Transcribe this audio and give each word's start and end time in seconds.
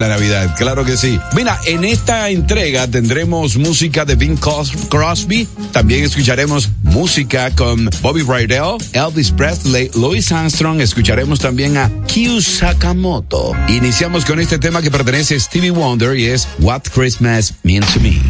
La 0.00 0.06
Navidad, 0.06 0.54
claro 0.56 0.84
que 0.84 0.96
sí. 0.96 1.18
Mira, 1.34 1.58
en 1.66 1.82
esta 1.82 2.30
entrega 2.30 2.86
tendremos 2.86 3.56
música 3.56 4.04
de 4.04 4.14
Bing 4.14 4.38
Crosby, 4.88 5.48
también 5.72 6.04
escucharemos 6.04 6.68
música 6.84 7.50
con 7.56 7.90
Bobby 8.00 8.22
Rydell, 8.22 8.76
Elvis 8.92 9.32
Presley, 9.32 9.90
Louis 9.96 10.30
Armstrong, 10.30 10.80
escucharemos 10.80 11.40
también 11.40 11.76
a 11.76 11.90
Kyu 12.06 12.40
Sakamoto. 12.40 13.56
Iniciamos 13.66 14.24
con 14.24 14.38
este 14.38 14.60
tema 14.60 14.82
que 14.82 14.92
pertenece 14.92 15.34
a 15.34 15.40
Stevie 15.40 15.72
Wonder 15.72 16.16
y 16.16 16.26
es 16.26 16.46
What 16.60 16.82
Christmas 16.94 17.54
Means 17.64 17.92
to 17.92 17.98
Me. 17.98 18.20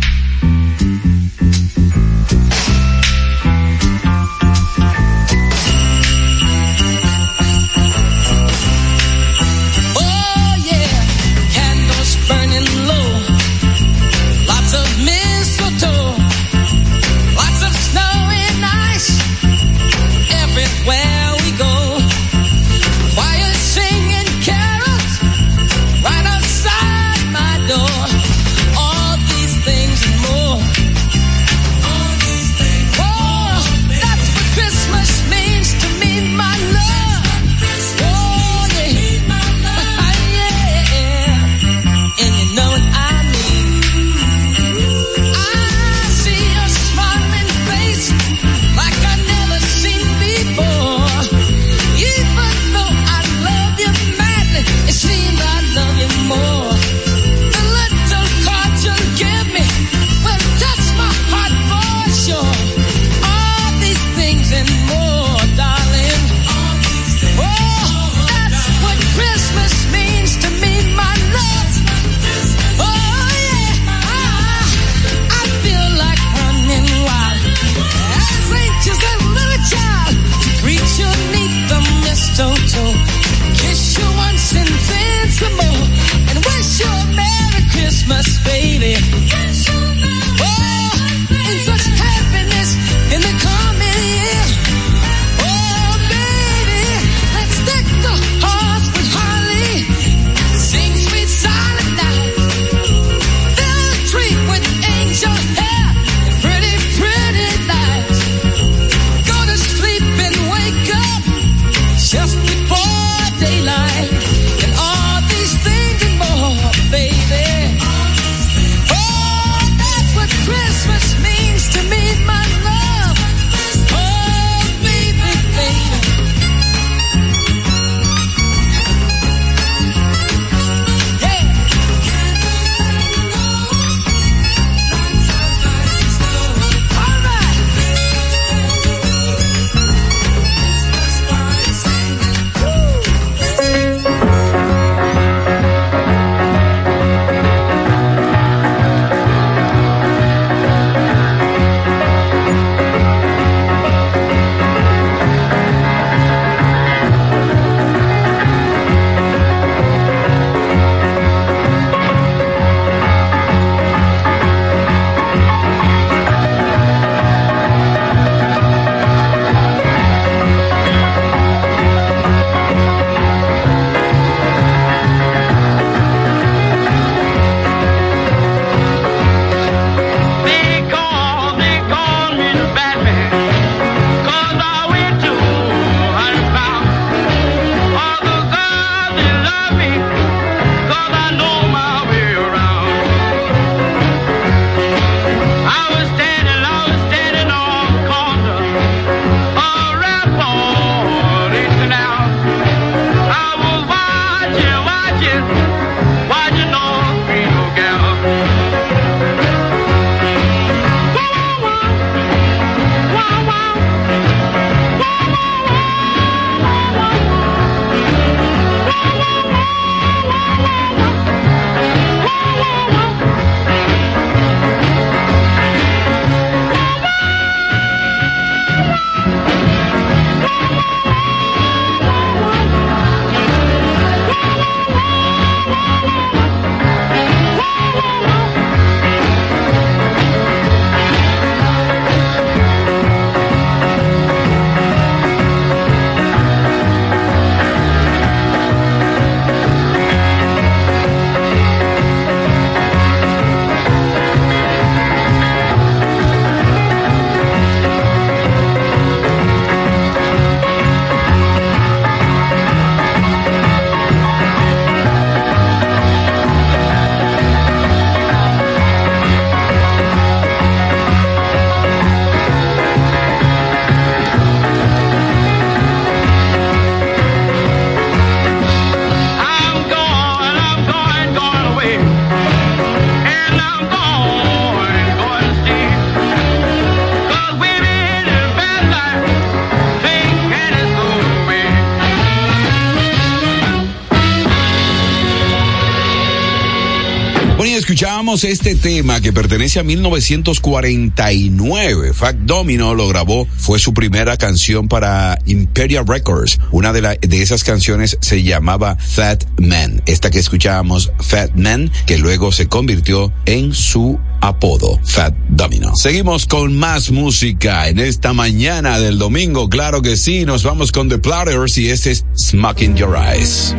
Este 298.34 298.74
tema 298.74 299.22
que 299.22 299.32
pertenece 299.32 299.80
a 299.80 299.82
1949. 299.82 302.12
Fact 302.12 302.40
Domino 302.40 302.94
lo 302.94 303.08
grabó, 303.08 303.48
fue 303.56 303.78
su 303.78 303.94
primera 303.94 304.36
canción 304.36 304.86
para 304.86 305.38
Imperial 305.46 306.06
Records. 306.06 306.60
Una 306.70 306.92
de, 306.92 307.00
la, 307.00 307.14
de 307.14 307.42
esas 307.42 307.64
canciones 307.64 308.18
se 308.20 308.42
llamaba 308.42 308.96
Fat 308.96 309.44
Man. 309.58 310.02
Esta 310.04 310.30
que 310.30 310.40
escuchábamos, 310.40 311.10
Fat 311.20 311.54
Man, 311.54 311.90
que 312.04 312.18
luego 312.18 312.52
se 312.52 312.68
convirtió 312.68 313.32
en 313.46 313.72
su 313.72 314.20
apodo, 314.42 315.00
Fat 315.04 315.34
Domino. 315.48 315.96
Seguimos 315.96 316.46
con 316.46 316.76
más 316.76 317.10
música 317.10 317.88
en 317.88 317.98
esta 317.98 318.34
mañana 318.34 318.98
del 318.98 319.18
domingo. 319.18 319.70
Claro 319.70 320.02
que 320.02 320.18
sí, 320.18 320.44
nos 320.44 320.64
vamos 320.64 320.92
con 320.92 321.08
The 321.08 321.16
Platters 321.18 321.78
y 321.78 321.88
este 321.88 322.10
es 322.10 322.26
Smoking 322.36 322.94
Your 322.94 323.16
Eyes. 323.16 323.74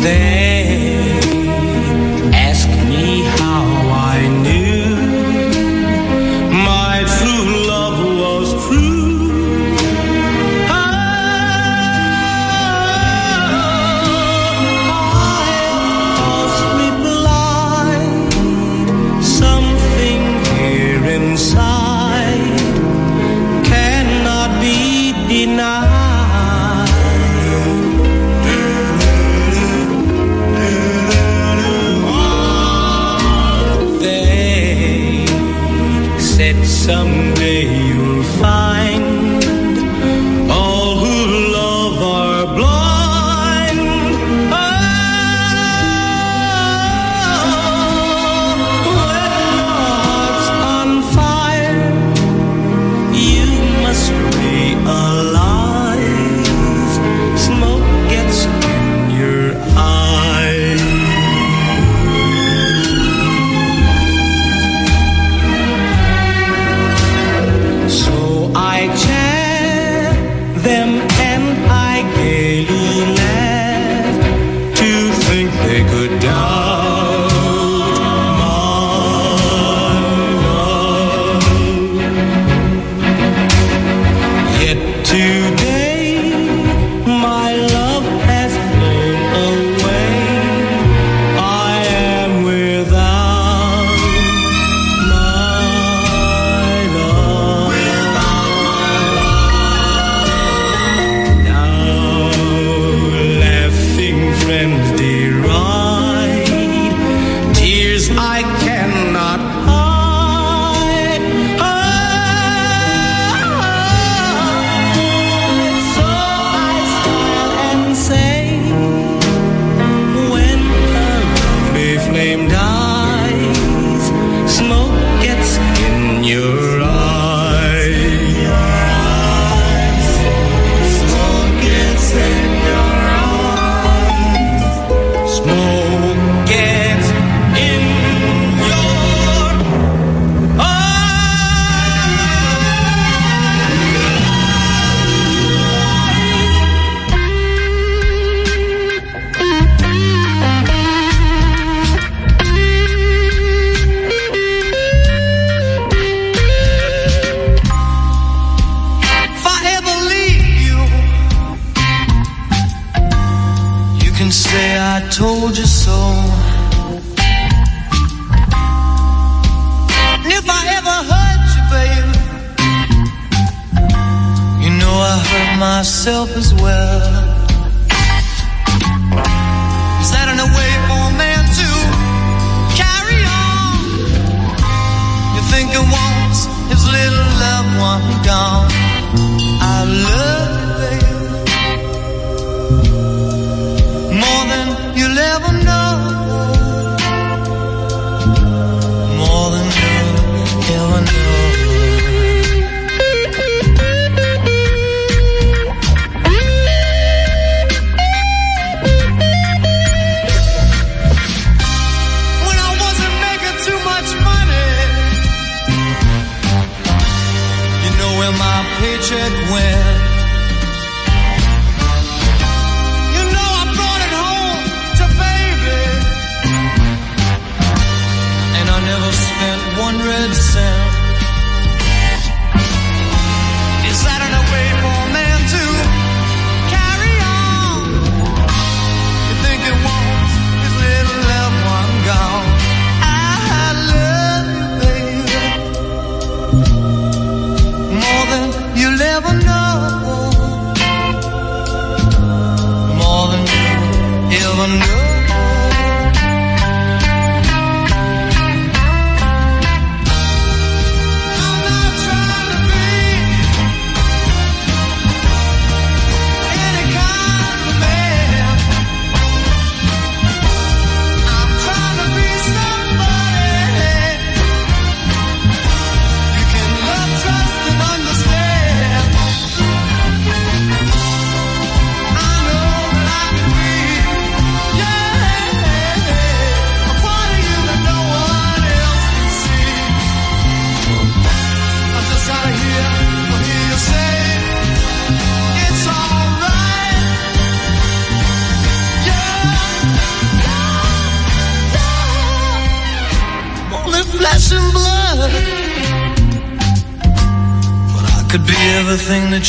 There 0.00 0.37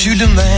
you 0.06 0.16
to 0.16 0.49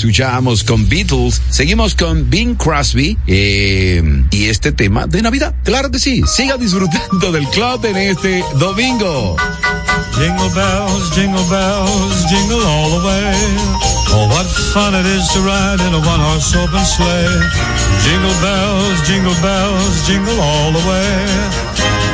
Escuchamos 0.00 0.64
con 0.64 0.88
Beatles, 0.88 1.42
seguimos 1.50 1.94
con 1.94 2.30
Bing 2.30 2.54
Crosby 2.54 3.18
eh, 3.26 4.02
y 4.30 4.46
este 4.46 4.72
tema 4.72 5.06
de 5.06 5.20
Navidad. 5.20 5.54
Claro 5.62 5.90
que 5.90 5.98
sí, 5.98 6.22
siga 6.26 6.56
disfrutando 6.56 7.30
del 7.30 7.46
club 7.48 7.84
en 7.84 7.98
este 7.98 8.42
domingo. 8.54 9.36
Jingle 10.14 10.48
bells, 10.54 11.14
jingle 11.14 11.44
bells, 11.50 12.26
jingle 12.30 12.64
all 12.64 12.90
the 12.92 13.06
way. 13.06 13.34
Oh, 14.14 14.26
what 14.30 14.46
fun 14.72 14.94
it 14.94 15.04
is 15.04 15.28
to 15.34 15.40
ride 15.40 15.80
in 15.86 15.92
a 15.92 15.98
one-horse 15.98 16.56
open 16.56 16.82
sleigh. 16.86 17.38
Jingle 18.02 18.32
bells, 18.40 19.06
jingle 19.06 19.36
bells, 19.42 20.06
jingle 20.06 20.40
all 20.40 20.72
the 20.72 20.88
way. 20.88 21.79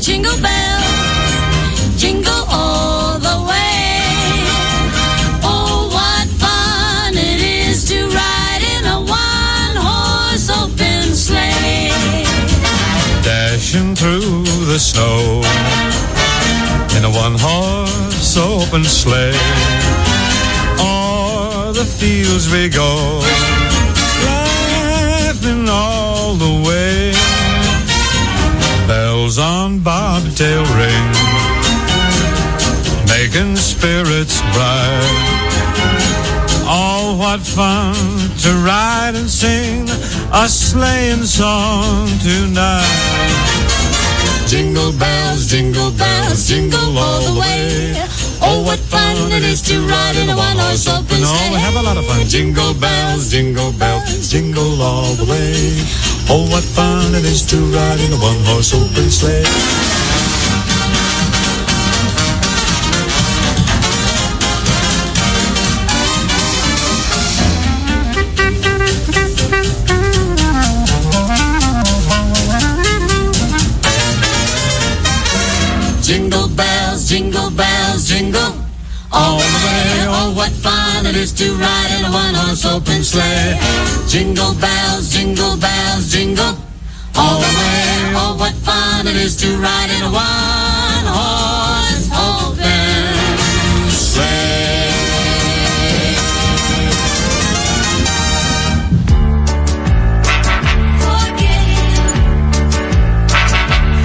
jingle 0.00 0.40
bells, 0.40 2.00
jingle 2.00 2.44
all 2.48 3.18
the 3.18 3.36
way. 3.46 4.00
Oh, 5.44 5.90
what 5.92 6.26
fun 6.40 7.12
it 7.14 7.42
is 7.42 7.84
to 7.90 8.08
ride 8.08 8.62
in 8.76 8.86
a 8.86 8.98
one-horse 8.98 10.48
open 10.48 11.14
sleigh. 11.14 11.90
Dashing 13.22 13.94
through 13.94 14.44
the 14.72 14.78
snow 14.78 15.42
in 16.96 17.04
a 17.04 17.10
one-horse 17.10 18.36
open 18.38 18.84
sleigh. 18.84 19.36
O'er 20.80 21.72
the 21.74 21.84
fields 21.84 22.50
we 22.50 22.70
go, 22.70 23.20
laughing 24.24 25.68
all 25.68 26.36
the 26.36 26.62
way. 26.66 27.09
Bells 29.30 29.38
on 29.38 29.78
bobtail 29.78 30.64
ring, 30.74 31.12
making 33.06 33.54
spirits 33.54 34.40
bright. 34.50 35.06
Oh, 36.66 37.14
what 37.16 37.38
fun 37.38 37.94
to 38.42 38.50
ride 38.66 39.12
and 39.14 39.30
sing 39.30 39.88
a 40.32 40.48
sleighing 40.48 41.22
song 41.22 42.08
tonight. 42.18 42.82
Jingle 44.48 44.92
bells, 44.98 45.46
jingle 45.46 45.92
bells, 45.92 46.48
jingle 46.48 46.98
all 46.98 47.20
the 47.32 47.38
way. 47.38 48.09
Oh, 48.52 48.62
what 48.64 48.80
fun 48.80 49.30
it 49.30 49.44
is 49.44 49.62
to 49.62 49.78
ride 49.86 50.16
in 50.16 50.28
a 50.28 50.36
one-horse 50.36 50.88
open 50.88 51.22
Oh, 51.22 51.50
we 51.54 51.60
have 51.60 51.76
a 51.76 51.82
lot 51.82 51.96
of 51.96 52.04
fun. 52.06 52.26
Jingle 52.26 52.74
bells, 52.74 53.30
jingle 53.30 53.70
bells, 53.70 54.28
jingle 54.28 54.82
all 54.82 55.14
the 55.14 55.24
way. 55.24 55.54
Oh, 56.28 56.50
what 56.50 56.64
fun 56.64 57.14
it 57.14 57.24
is 57.24 57.46
to 57.46 57.56
ride 57.70 58.00
in 58.00 58.12
a 58.12 58.18
one-horse 58.18 58.74
open 58.74 59.08
sleigh. 59.08 59.89
It 81.10 81.16
is 81.16 81.32
to 81.32 81.52
ride 81.54 81.90
in 81.98 82.04
a 82.04 82.12
one-horse 82.12 82.64
open 82.64 83.02
sleigh. 83.02 83.58
Jingle 84.06 84.54
bells, 84.54 85.10
jingle 85.12 85.56
bells, 85.56 86.06
jingle 86.12 86.54
all 87.16 87.40
the 87.40 87.50
way. 87.58 88.14
Oh, 88.20 88.36
what 88.38 88.54
fun 88.54 89.08
it 89.08 89.16
is 89.16 89.34
to 89.42 89.48
ride 89.56 89.90
in 89.90 90.02
a 90.02 90.10
one-horse 90.12 92.06
open 92.30 93.06
sleigh. 93.90 94.94
Forget 101.06 101.66
him. 101.74 102.06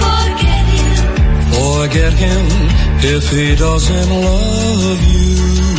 Forget 0.02 0.66
him. 0.74 0.98
Forget 1.54 2.12
him 2.24 2.44
if 3.14 3.30
he 3.30 3.54
doesn't 3.54 4.10
love 4.10 5.02
you. 5.04 5.75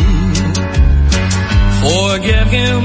Forget 1.88 2.48
him 2.48 2.84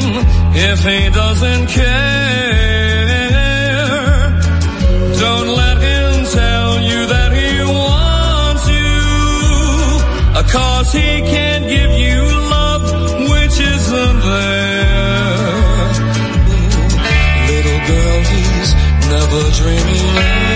if 0.55 0.79
he 0.85 1.11
doesn't 1.11 1.67
care. 1.67 2.93
Don't 5.19 5.49
let 5.63 5.77
him 5.91 6.25
tell 6.39 6.81
you 6.81 7.07
that 7.07 7.31
he 7.33 7.53
wants 7.65 8.65
you. 8.69 9.03
Cause 10.53 10.93
he 10.93 11.23
can't 11.35 11.67
give 11.67 11.91
you 11.91 12.21
love 12.57 12.83
which 13.31 13.57
isn't 13.75 14.21
there. 14.21 15.43
Little 17.51 17.81
girl, 17.91 18.19
he's 18.33 18.71
never 19.15 19.43
dreaming 19.59 20.52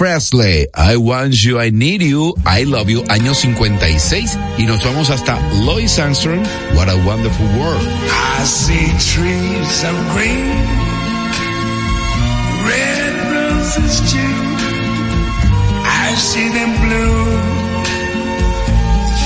Presley, 0.00 0.66
I 0.74 0.96
Want 0.96 1.44
You, 1.44 1.58
I 1.60 1.68
Need 1.68 2.00
You, 2.00 2.34
I 2.46 2.64
Love 2.64 2.88
You, 2.88 3.02
año 3.10 3.34
56. 3.34 4.38
Y 4.56 4.64
nos 4.64 4.82
vamos 4.82 5.10
hasta 5.10 5.38
Louis 5.62 5.98
Armstrong, 5.98 6.42
What 6.74 6.88
a 6.88 6.96
Wonderful 7.04 7.44
World. 7.60 7.86
I 8.08 8.42
see 8.44 8.88
trees 8.96 9.84
of 9.84 9.94
green, 10.16 10.56
red 12.64 13.12
roses 13.28 14.00
too. 14.10 14.36
I 15.84 16.14
see 16.16 16.48
them 16.48 16.72
bloom 16.80 17.84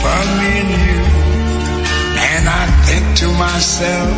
for 0.03 0.21
me 0.35 0.51
and 0.59 0.71
you. 0.75 1.03
And 2.35 2.49
I 2.49 2.67
think 2.83 3.17
to 3.19 3.29
myself, 3.39 4.11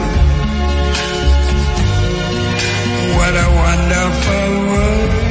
what 3.12 3.34
a 3.44 3.48
wonderful 3.60 4.72
world. 4.72 5.25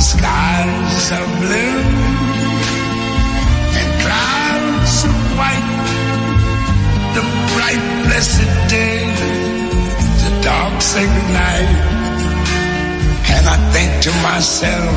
Skies 0.00 1.12
of 1.12 1.26
blue 1.42 1.78
and 3.78 3.88
clouds 4.02 5.04
of 5.04 5.16
white. 5.38 5.70
The 7.16 7.24
bright 7.54 7.84
blessed 8.04 8.52
day, 8.68 9.00
the 10.22 10.32
dark 10.42 10.82
sacred 10.82 11.28
night. 11.32 11.70
And 13.34 13.44
I 13.48 13.56
think 13.72 13.90
to 14.06 14.12
myself, 14.22 14.94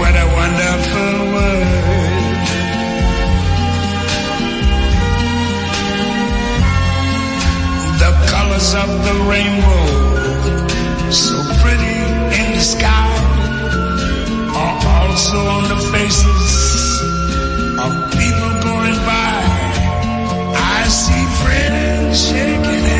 what 0.00 0.14
a 0.14 0.26
wonderful 0.40 1.16
world. 1.34 1.88
The 8.02 8.12
colors 8.32 8.74
of 8.74 8.90
the 9.06 9.14
rainbow, 9.30 9.86
so 11.10 11.39
the 12.60 12.66
sky, 12.66 13.10
are 14.60 14.76
also 15.08 15.38
on 15.56 15.62
the 15.72 15.80
faces 15.92 17.00
of 17.84 17.92
people 18.20 18.52
going 18.68 18.98
by. 19.08 19.36
I 20.76 20.80
see 21.00 21.24
friends 21.40 22.28
shaking 22.28 22.84
hands, 22.92 22.99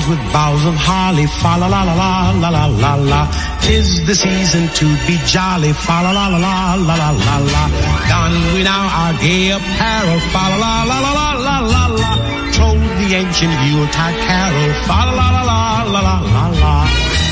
the 0.00 0.10
with 0.10 0.32
boughs 0.32 0.64
of 0.66 0.74
holly, 0.74 1.26
fa 1.26 1.56
la 1.58 1.66
la 1.68 1.82
la 1.84 1.94
la 1.94 2.30
la 2.42 2.48
la 2.48 2.66
la 2.66 2.94
la. 2.94 3.20
Tis 3.62 4.04
the 4.06 4.14
season 4.14 4.68
to 4.78 4.86
be 5.06 5.16
jolly, 5.26 5.72
fa 5.72 6.02
la 6.02 6.10
la 6.10 6.26
la 6.26 6.38
la 6.38 6.74
la 6.74 6.94
la 6.94 7.10
la 7.10 7.36
la. 7.54 7.62
Don 8.10 8.32
we 8.54 8.62
now 8.62 8.84
our 9.00 9.14
gay 9.22 9.50
apparel, 9.50 10.20
fa 10.32 10.44
la 10.62 10.74
la 10.90 10.98
la 11.04 11.12
la 11.18 11.28
la 11.46 11.56
la 11.74 11.84
la. 11.94 12.10
Troll 12.54 12.78
the 13.00 13.08
ancient 13.20 13.54
Yuletide 13.66 14.18
carol, 14.26 14.72
fa 14.86 15.00
la 15.18 15.26
la 15.34 15.42
la 15.50 15.58
la 15.92 16.00
la 16.08 16.16
la 16.34 16.44
la. 16.62 17.23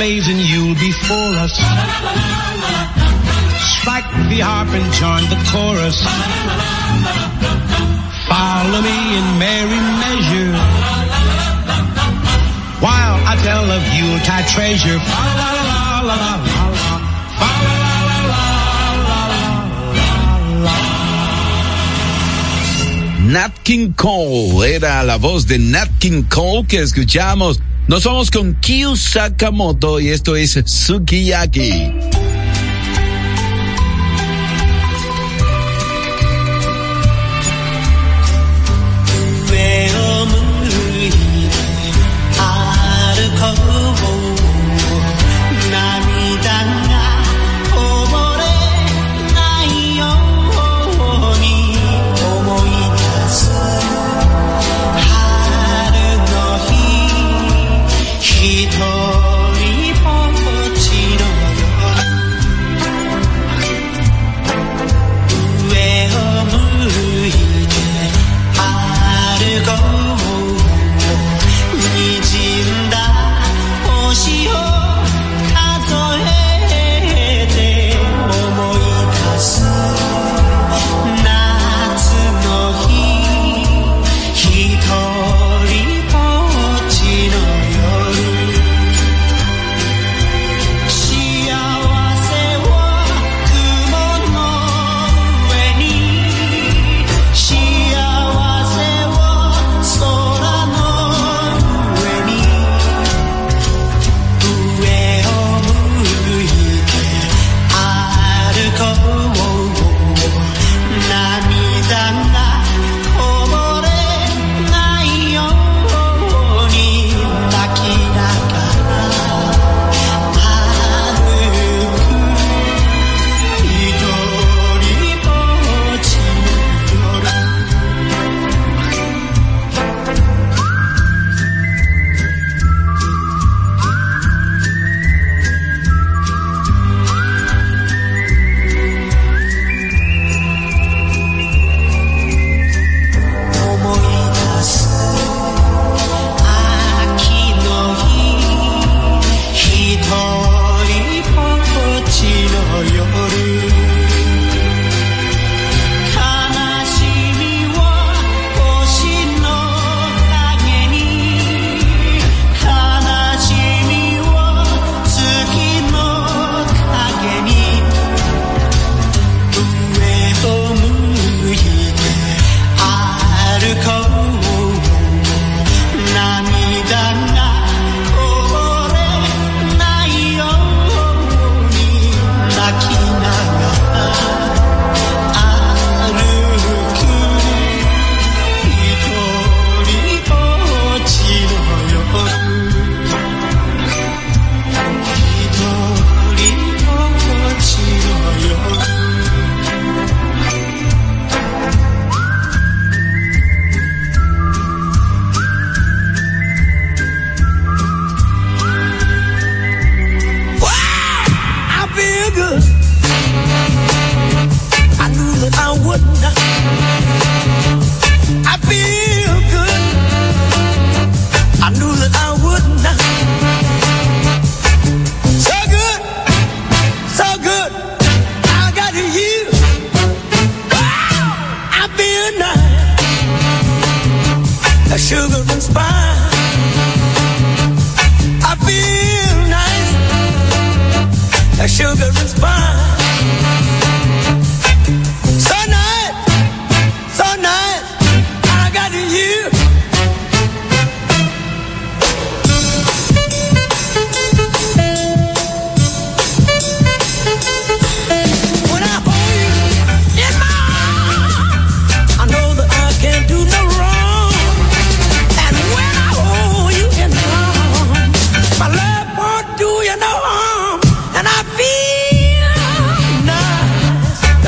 plays 0.00 0.26
and 0.28 0.40
you'll 0.40 0.80
be 0.86 0.92
for 0.92 1.28
us. 1.44 1.52
Strike 3.76 4.08
the 4.32 4.40
harp 4.40 4.72
and 4.72 4.88
join 4.96 5.24
the 5.28 5.36
chorus. 5.52 5.98
Follow 8.30 8.80
me 8.80 8.96
in 9.18 9.26
merry 9.44 9.80
measure. 10.00 10.56
While 12.80 13.16
I 13.28 13.34
tell 13.44 13.66
of 13.76 13.82
Yuletide 13.96 14.48
treasure. 14.48 15.00
Nat 23.34 23.52
King 23.64 23.92
Cole 23.92 24.64
era 24.64 25.02
la 25.04 25.18
voz 25.18 25.46
de 25.46 25.58
Nat 25.58 25.90
King 25.98 26.22
Cole 26.22 26.64
que 26.66 26.78
escuchamos 26.80 27.60
Nos 27.90 28.04
vamos 28.04 28.30
con 28.30 28.54
Kyu 28.54 28.94
Sakamoto 28.94 29.98
y 29.98 30.10
esto 30.10 30.36
es 30.36 30.62
Sukiyaki. 30.64 31.99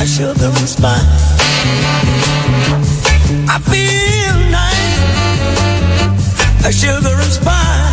my 0.03 0.07
shoulder 0.07 0.47
and 0.47 0.69
spine. 0.69 1.07
I 3.49 3.59
feel 3.71 4.37
nice, 4.51 5.07
a 6.67 6.73
sugar 6.73 7.15
and 7.23 7.33
spine. 7.33 7.92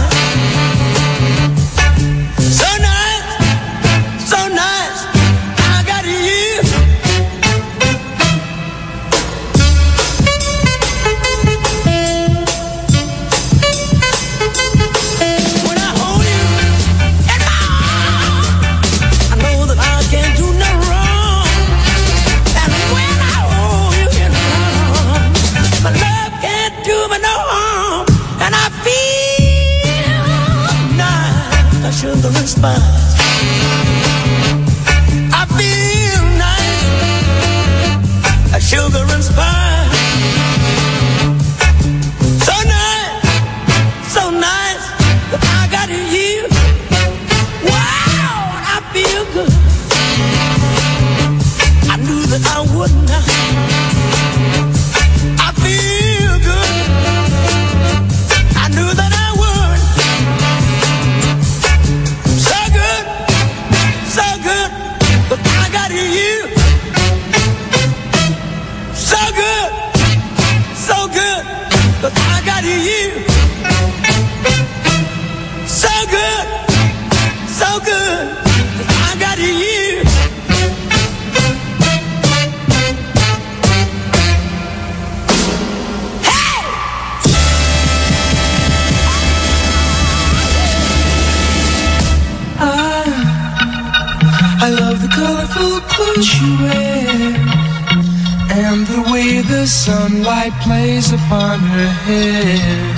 plays 100.62 101.12
upon 101.12 101.60
her 101.60 101.88
head. 102.06 102.89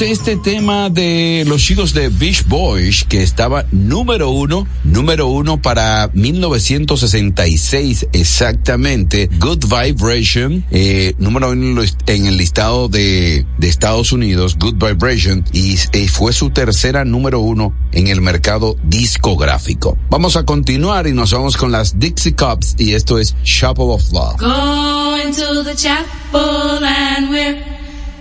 Este 0.00 0.36
tema 0.36 0.90
de 0.90 1.44
los 1.46 1.60
chicos 1.62 1.92
de 1.92 2.08
Beach 2.08 2.46
Boys 2.46 3.04
que 3.04 3.22
estaba 3.22 3.64
número 3.72 4.30
uno, 4.30 4.66
número 4.84 5.26
uno 5.26 5.60
para 5.60 6.10
1966 6.14 8.06
exactamente. 8.12 9.28
Good 9.38 9.64
Vibration, 9.64 10.64
eh, 10.70 11.14
número 11.18 11.50
uno 11.50 11.82
en 12.06 12.26
el 12.26 12.36
listado 12.36 12.88
de, 12.88 13.44
Estados 13.60 14.12
Unidos, 14.12 14.56
Good 14.58 14.74
Vibration, 14.74 15.44
y 15.52 15.76
fue 16.08 16.32
su 16.32 16.50
tercera 16.50 17.04
número 17.04 17.40
uno 17.40 17.74
en 17.92 18.06
el 18.06 18.20
mercado 18.20 18.76
discográfico. 18.84 19.98
Vamos 20.10 20.36
a 20.36 20.44
continuar 20.44 21.06
y 21.08 21.12
nos 21.12 21.32
vamos 21.32 21.56
con 21.56 21.72
las 21.72 21.98
Dixie 21.98 22.36
Cups 22.36 22.76
y 22.78 22.94
esto 22.94 23.18
es 23.18 23.34
Chapel 23.42 23.86
of 23.88 24.12
Love. 24.12 24.36
Going 24.38 25.32
to 25.32 25.64
the 25.64 25.74
chapel 25.74 26.84
and 26.84 27.30
we're 27.30 27.77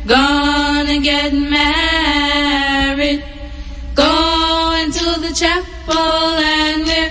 gonna 0.08 1.00
get 1.00 1.34
married. 1.34 3.24
Going 3.94 4.92
to 4.92 5.20
the 5.20 5.34
chapel 5.34 5.98
and 5.98 6.86
we're 6.86 7.07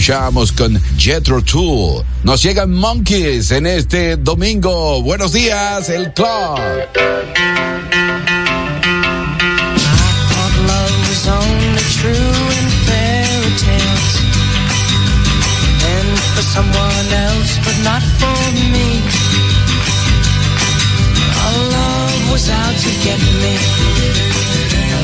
Escuchamos 0.00 0.50
con 0.52 0.80
Jetro 0.96 1.42
Tool. 1.42 2.02
Nos 2.24 2.42
llegan 2.42 2.72
Monkeys 2.72 3.50
en 3.50 3.66
este 3.66 4.16
domingo. 4.16 5.02
Buenos 5.02 5.34
días, 5.34 5.90
el 5.90 6.10
club. 6.14 6.58
someone 16.54 17.12
else 17.28 17.58
but 17.64 17.76
not 17.84 18.02
for 18.18 18.40
me 18.72 19.00
love 21.70 22.32
was 22.32 22.48
out 22.50 22.74
to 22.74 22.90
get 23.04 23.20
me 23.42 23.54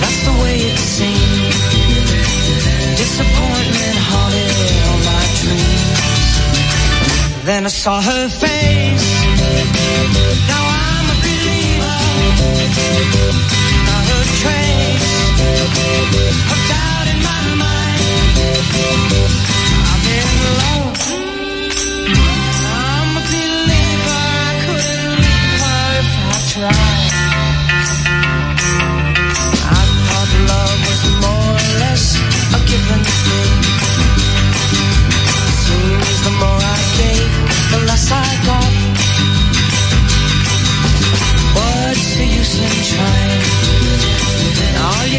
that's 0.00 0.20
the 0.24 0.32
way 0.42 0.56
it 0.56 0.78
seemed 0.78 1.52
disappointment 2.96 3.65
then 7.46 7.64
I 7.64 7.68
saw 7.68 8.02
her 8.02 8.28
face. 8.28 9.22
Now 10.50 10.64
I'm 10.82 11.06
a 11.10 11.12
believer. 11.22 11.98
Not 13.86 14.06
a 14.16 14.18
trace 14.40 16.55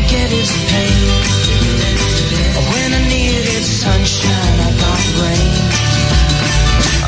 get 0.07 0.31
is 0.31 0.51
pain. 0.71 1.07
When 2.71 2.89
I 2.93 3.01
needed 3.07 3.63
sunshine, 3.63 4.57
I 4.67 4.71
got 4.83 5.03
rain. 5.21 5.53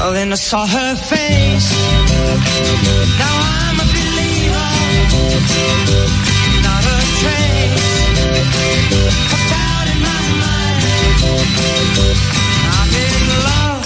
Oh, 0.02 0.12
then 0.14 0.32
I 0.32 0.36
saw 0.36 0.66
her 0.66 0.96
face. 0.96 1.70
Now 3.22 3.36
I'm 3.58 3.78
a 3.84 3.88
believer. 3.96 4.72
Not 6.68 6.84
a 6.96 6.98
trace 7.20 7.88
of 9.34 9.42
doubt 9.52 9.88
in 9.94 10.00
my 10.08 10.22
mind. 10.44 10.82
I'm 12.78 12.92
in 13.06 13.16
love. 13.48 13.79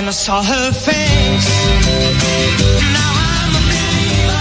Then 0.00 0.08
I 0.08 0.12
saw 0.12 0.42
her 0.42 0.72
face. 0.72 1.50
Now 2.96 3.12
I'm 3.28 3.52
a 3.54 3.60
believer. 3.68 4.40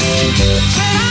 Can 0.00 0.96
I 0.96 1.07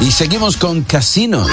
Y 0.00 0.12
seguimos 0.12 0.56
con 0.56 0.82
casinos. 0.82 1.48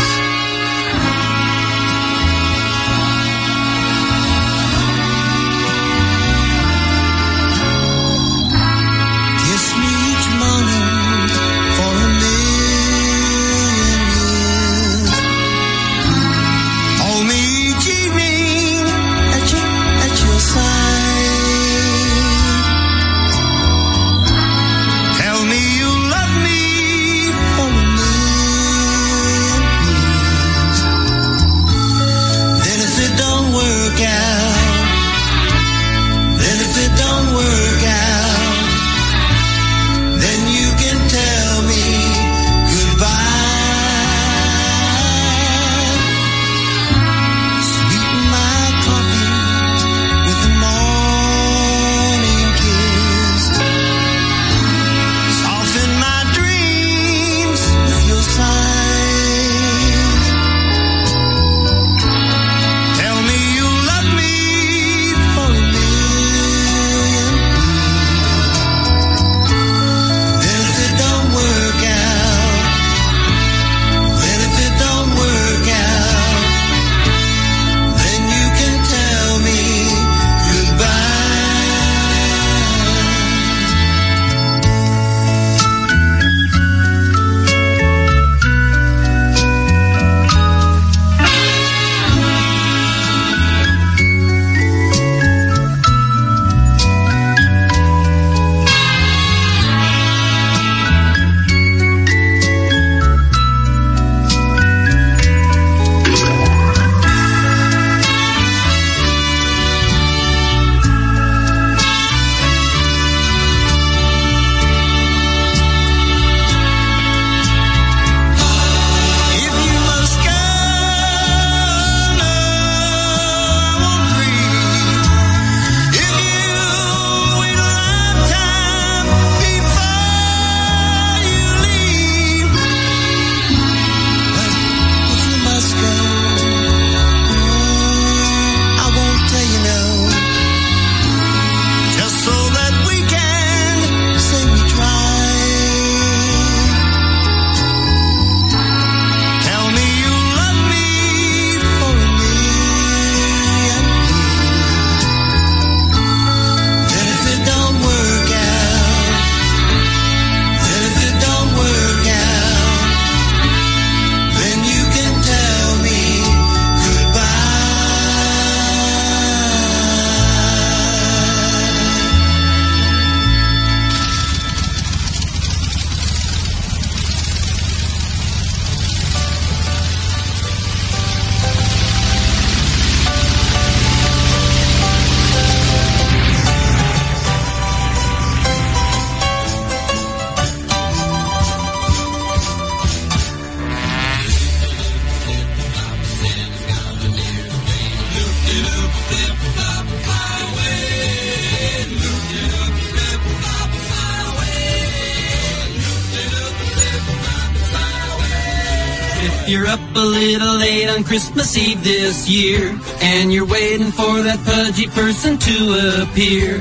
little 210.17 210.57
late 210.57 210.89
on 210.89 211.03
Christmas 211.03 211.55
Eve 211.57 211.83
this 211.83 212.27
year, 212.27 212.75
and 213.01 213.31
you're 213.31 213.45
waiting 213.45 213.91
for 213.91 214.21
that 214.23 214.39
pudgy 214.45 214.87
person 214.87 215.37
to 215.37 216.03
appear. 216.03 216.55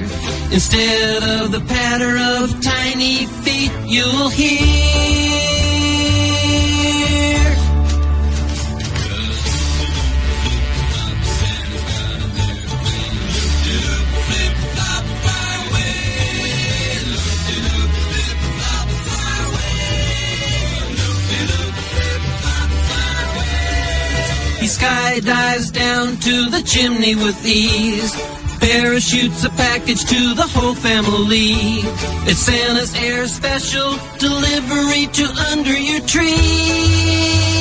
Instead 0.52 1.22
of 1.40 1.52
the 1.52 1.60
patter 1.60 2.18
of 2.18 2.60
tiny 2.60 3.26
feet, 3.44 3.72
you'll 3.86 4.28
hear. 4.28 5.25
guy 24.86 25.18
dives 25.18 25.70
down 25.72 26.16
to 26.18 26.48
the 26.48 26.62
chimney 26.62 27.16
with 27.16 27.44
ease. 27.44 28.14
Parachutes 28.60 29.42
a 29.42 29.50
package 29.50 30.04
to 30.04 30.34
the 30.34 30.46
whole 30.54 30.76
family. 30.76 31.54
It's 32.28 32.38
Santa's 32.38 32.94
Air 32.94 33.26
Special 33.26 33.90
delivery 34.18 35.06
to 35.18 35.24
under 35.50 35.76
your 35.76 36.02
tree. 36.06 37.55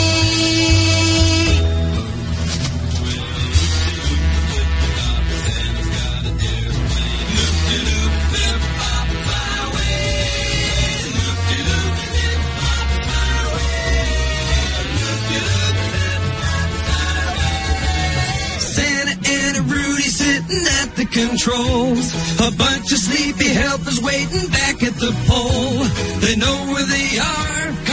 controls. 21.16 22.12
A 22.42 22.52
bunch 22.52 22.92
of 22.92 23.00
sleepy 23.00 23.48
helpers 23.48 24.02
waiting 24.02 24.50
back 24.50 24.84
at 24.84 24.96
the 24.96 25.14
pole. 25.28 25.80
They 26.20 26.36
know 26.36 26.58
where 26.74 26.86
they 26.86 27.18
are 27.18 27.85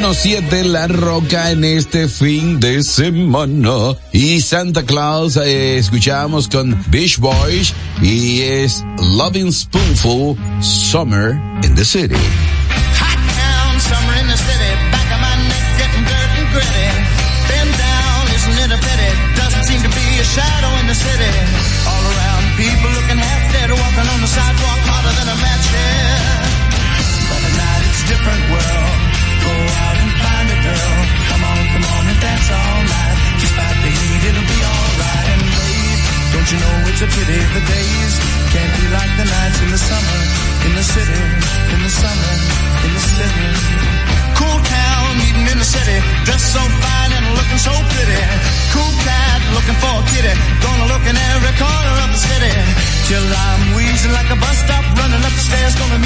917 0.00 0.64
La 0.64 0.88
Roca 0.88 1.50
en 1.52 1.62
este 1.62 2.08
fin 2.08 2.58
de 2.58 2.82
semana. 2.82 3.96
Y 4.12 4.40
Santa 4.40 4.82
Claus 4.82 5.36
eh, 5.36 5.78
escuchamos 5.78 6.48
con 6.48 6.76
Beach 6.88 7.18
Boys 7.18 7.72
y 8.02 8.40
es 8.40 8.84
Loving 9.16 9.52
Spoonful 9.52 10.36
Summer 10.60 11.40
in 11.62 11.74
the 11.74 11.84
City. 11.84 12.16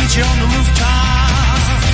meet 0.09 0.17
you 0.17 0.25
on 0.25 0.39
the 0.41 0.49
rooftop. 0.57 1.85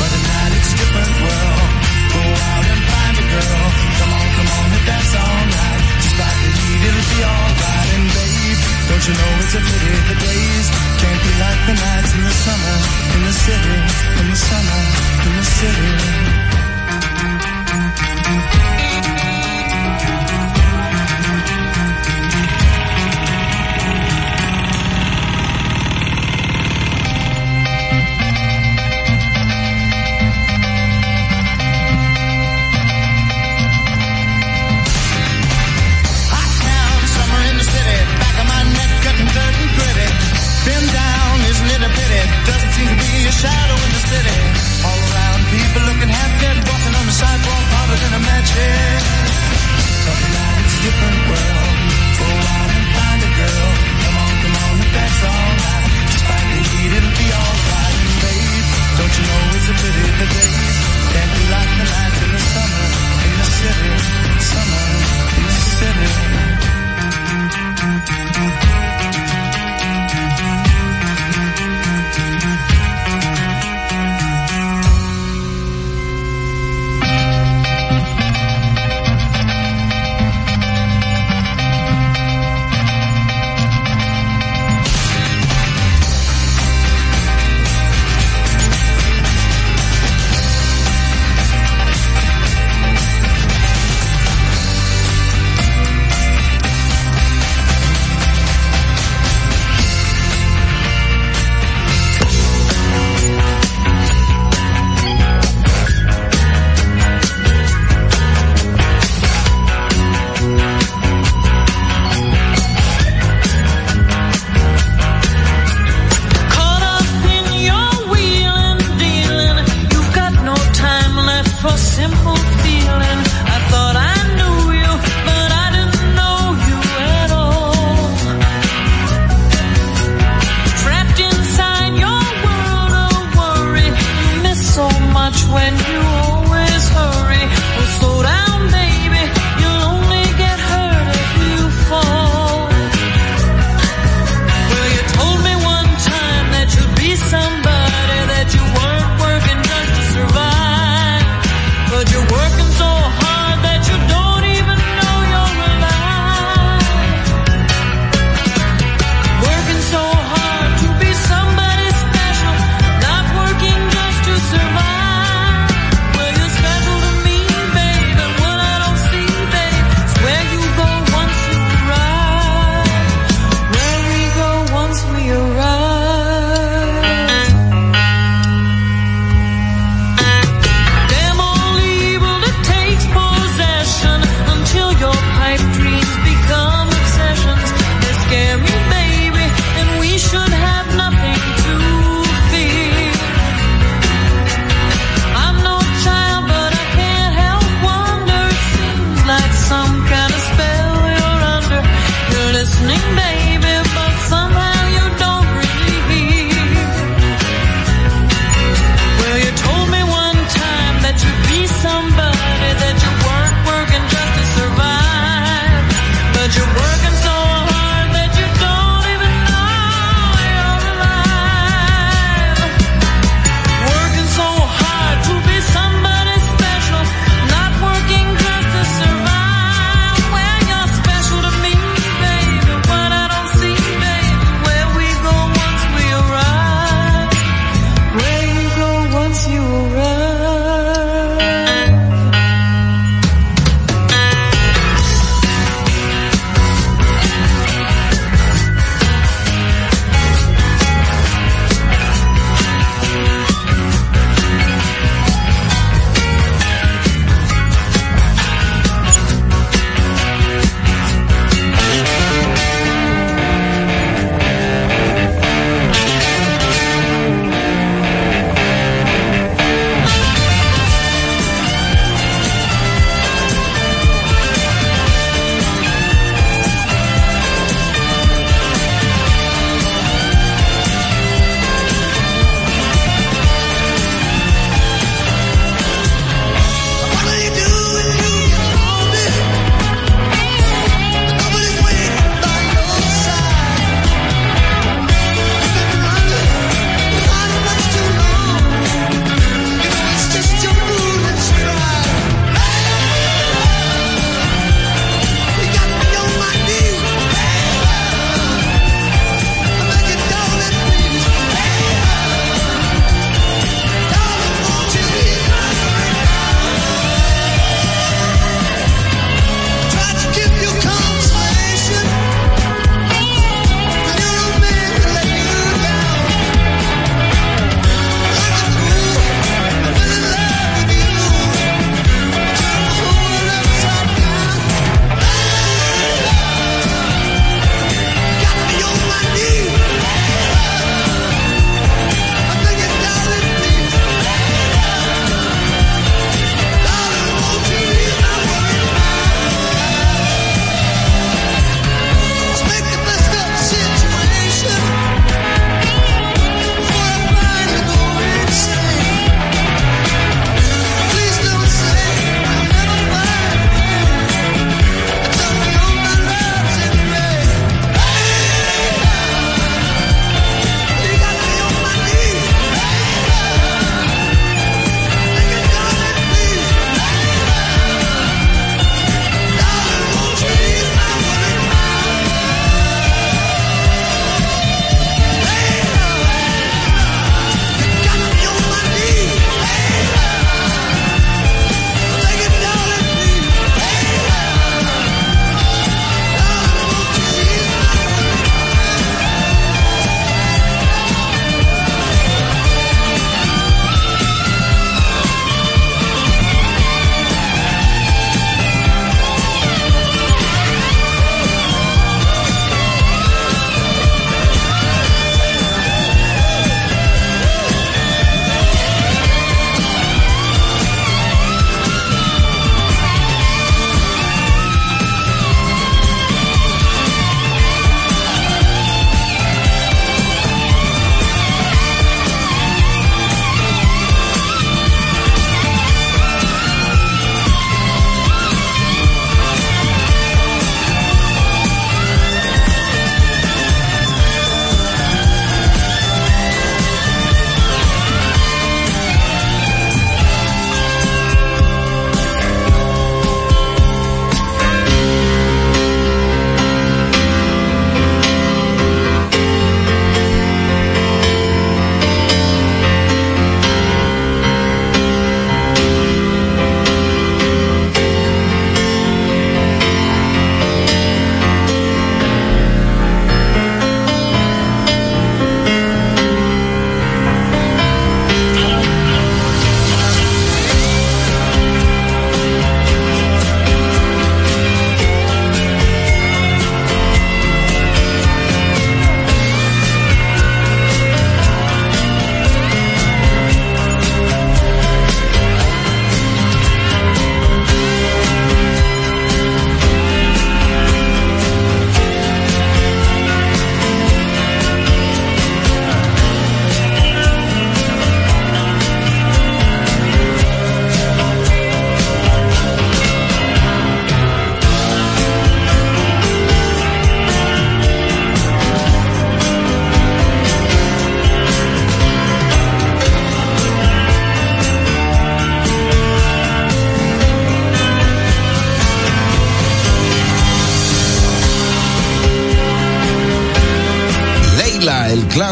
But 0.00 0.08
tonight 0.08 0.52
it's 0.56 0.72
a 0.72 0.76
different 0.80 1.14
world. 1.20 1.68
Go 2.16 2.22
out 2.48 2.64
and 2.64 2.80
find 2.88 3.14
a 3.18 3.26
girl. 3.28 3.64
Come 3.98 4.12
on, 4.16 4.26
come 4.36 4.48
on, 4.56 4.68
if 4.72 4.84
that's 4.88 5.12
alright. 5.12 5.80
Just 6.00 6.16
like 6.16 6.38
the 6.44 6.50
heat, 6.56 6.80
it'll 6.88 7.08
be 7.12 7.20
alright. 7.28 7.88
And 7.92 8.08
babe, 8.08 8.60
don't 8.88 9.04
you 9.04 9.14
know 9.20 9.32
it's 9.44 9.54
a 9.54 9.60
pity 9.60 9.94
the 10.08 10.16
days 10.16 10.66
can't 10.96 11.20
be 11.20 11.32
like 11.44 11.60
the 11.68 11.74
nights 11.76 12.12
in 12.16 12.22
the 12.24 12.36
summer, 12.46 12.76
in 13.14 13.20
the 13.28 13.34
city, 13.36 13.76
in 14.16 14.26
the 14.32 14.38
summer, 14.48 14.80
in 15.28 15.32
the 15.36 15.46
city. 15.58 15.92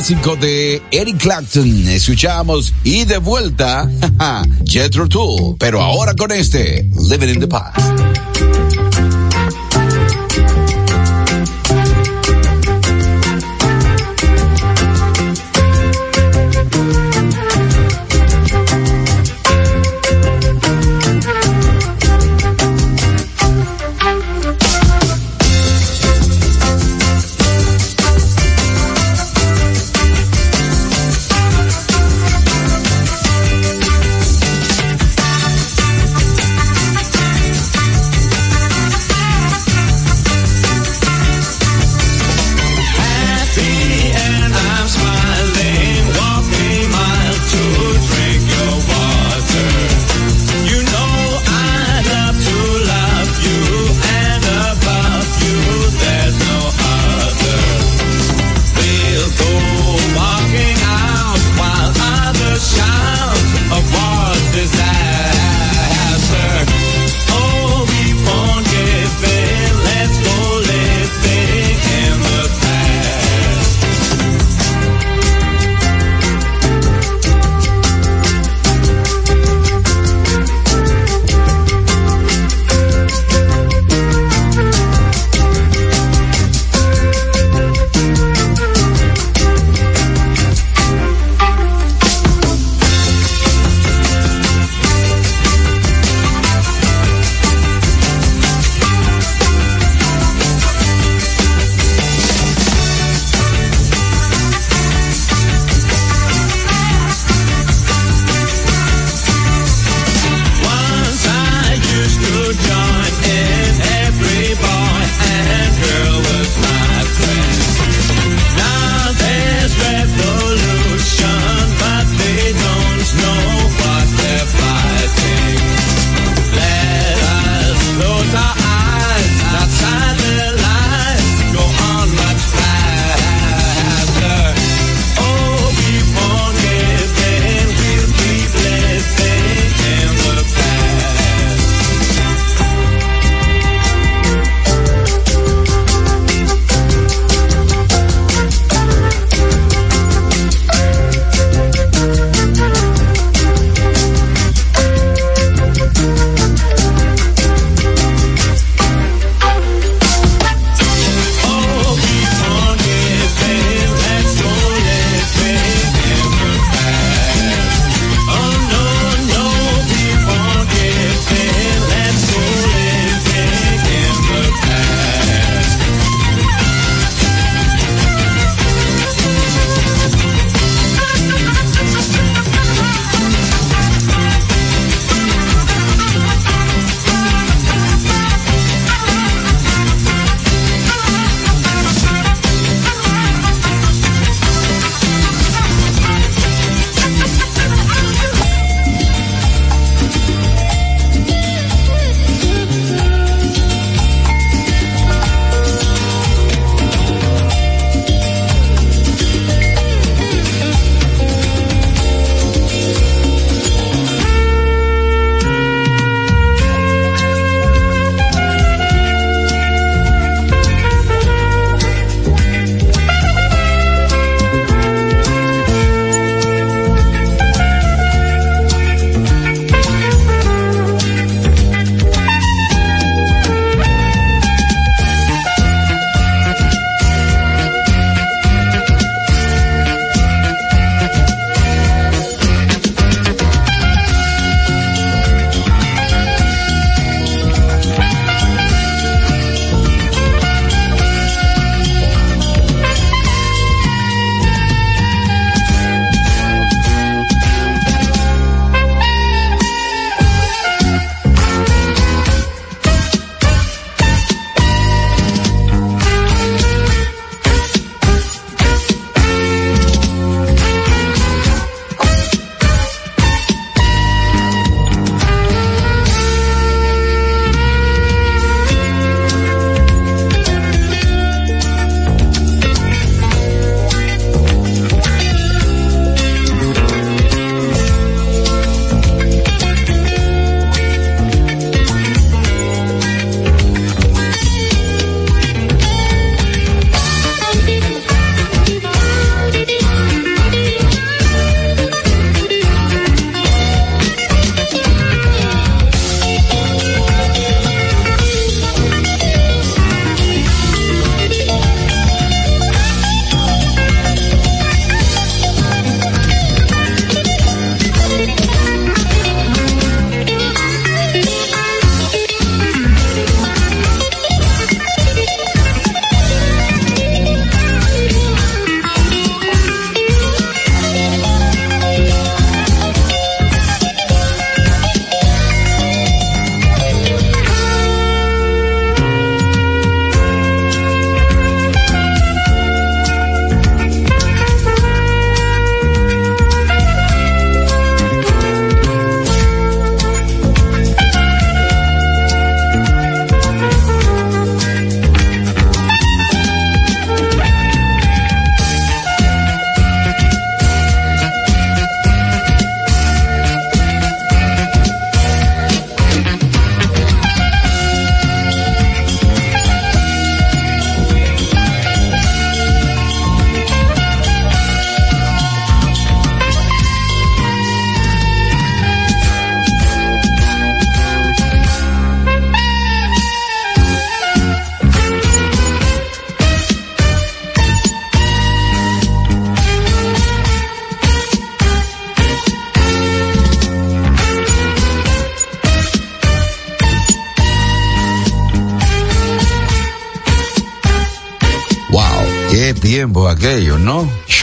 De 0.06 0.80
Eric 0.92 1.18
Clapton. 1.18 1.88
Escuchamos 1.88 2.72
y 2.84 3.04
de 3.06 3.18
vuelta, 3.18 3.90
Jethro 4.64 5.08
Tull. 5.08 5.56
Pero 5.58 5.82
ahora 5.82 6.14
con 6.14 6.30
este, 6.30 6.88
Living 7.10 7.34
in 7.34 7.40
the 7.40 7.48
Past. 7.48 7.80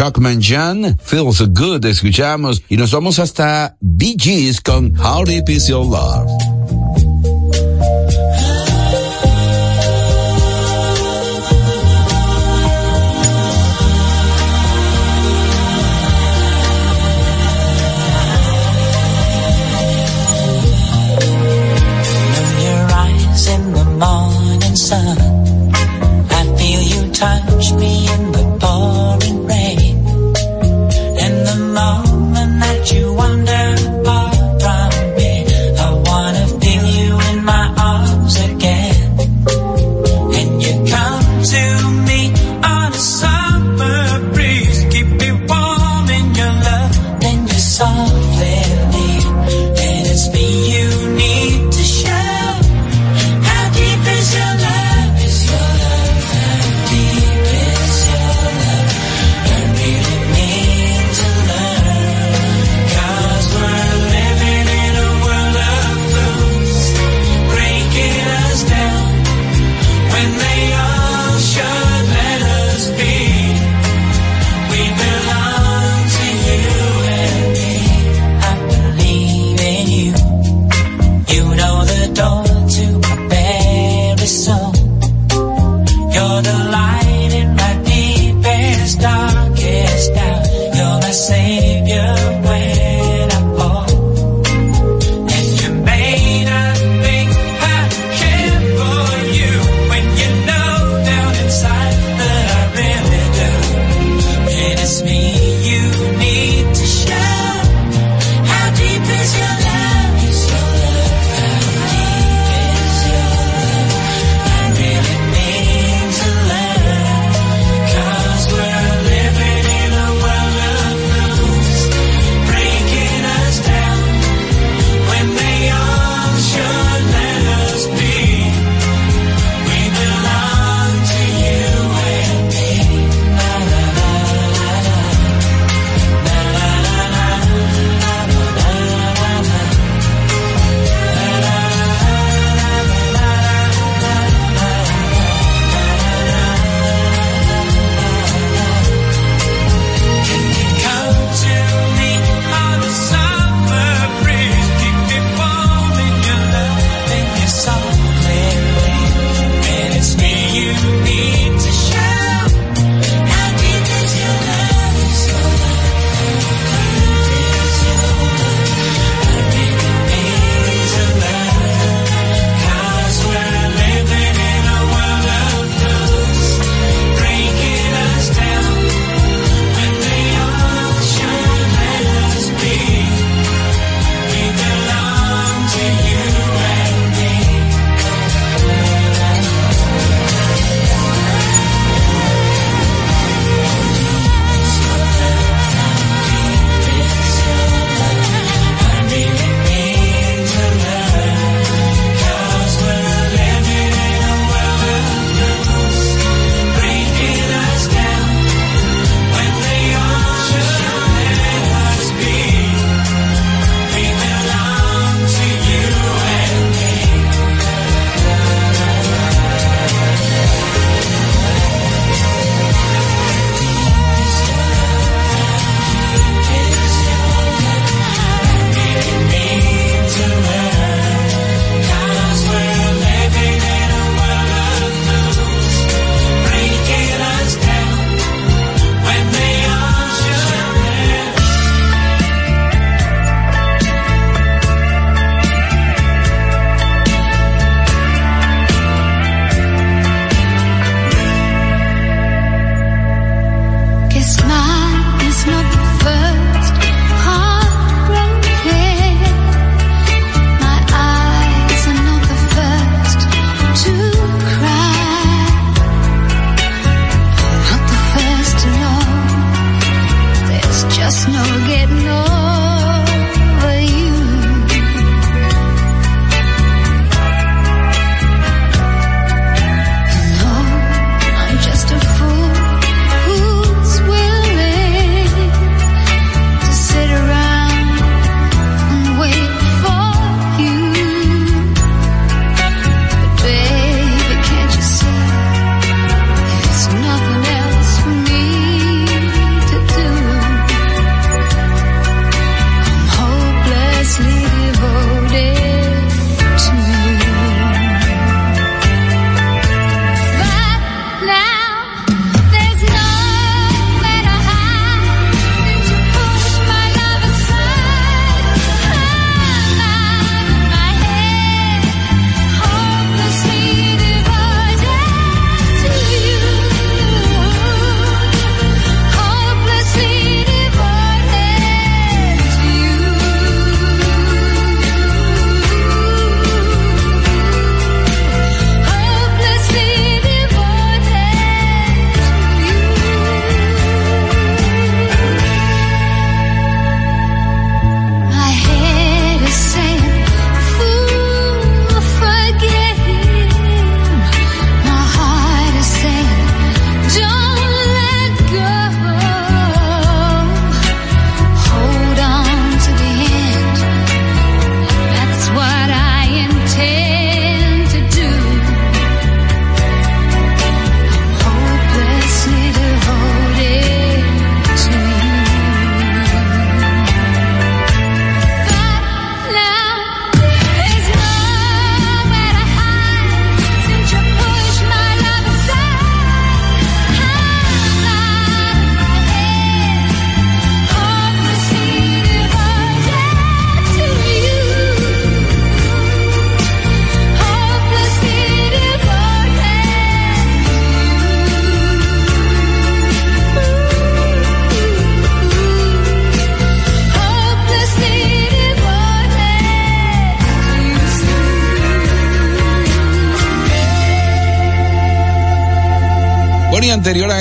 Shockman 0.04 0.42
John, 0.42 0.98
Feels 1.02 1.40
Good, 1.54 1.86
escuchamos 1.86 2.62
y 2.68 2.76
nos 2.76 2.92
vamos 2.92 3.20
hasta 3.20 3.78
Bee 3.80 4.18
Gees 4.20 4.60
con 4.60 4.94
How 5.00 5.24
Deep 5.24 5.48
Is 5.48 5.68
Your 5.68 5.86
Love. 5.86 6.43